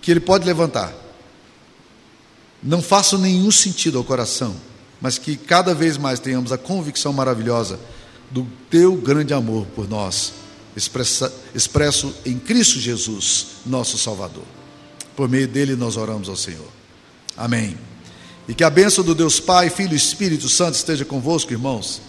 que 0.00 0.10
ele 0.10 0.20
pode 0.20 0.46
levantar, 0.46 0.94
não 2.62 2.80
façam 2.80 3.18
nenhum 3.18 3.50
sentido 3.50 3.98
ao 3.98 4.04
coração, 4.04 4.54
mas 5.00 5.18
que 5.18 5.36
cada 5.36 5.74
vez 5.74 5.96
mais 5.96 6.20
tenhamos 6.20 6.52
a 6.52 6.58
convicção 6.58 7.12
maravilhosa 7.12 7.78
do 8.30 8.46
teu 8.70 8.96
grande 8.96 9.34
amor 9.34 9.66
por 9.74 9.88
nós, 9.88 10.32
expressa, 10.78 11.32
expresso 11.54 12.14
em 12.24 12.38
Cristo 12.38 12.78
Jesus, 12.78 13.46
nosso 13.66 13.98
Salvador. 13.98 14.44
Por 15.16 15.28
meio 15.28 15.48
dele 15.48 15.74
nós 15.76 15.96
oramos 15.96 16.28
ao 16.28 16.36
Senhor. 16.36 16.68
Amém. 17.36 17.76
E 18.48 18.54
que 18.54 18.64
a 18.64 18.70
bênção 18.70 19.04
do 19.04 19.14
Deus 19.14 19.38
Pai, 19.38 19.68
Filho 19.68 19.92
e 19.92 19.96
Espírito 19.96 20.48
Santo 20.48 20.74
esteja 20.74 21.04
convosco, 21.04 21.52
irmãos. 21.52 22.00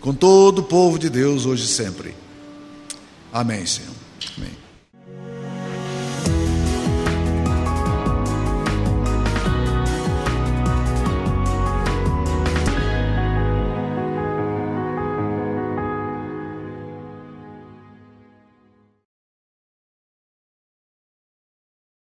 com 0.00 0.12
todo 0.12 0.58
o 0.58 0.62
povo 0.64 0.98
de 0.98 1.08
Deus 1.08 1.46
hoje 1.46 1.64
e 1.64 1.68
sempre. 1.68 2.14
Amém, 3.32 3.64
Senhor. 3.64 3.94
Amém. 4.36 4.61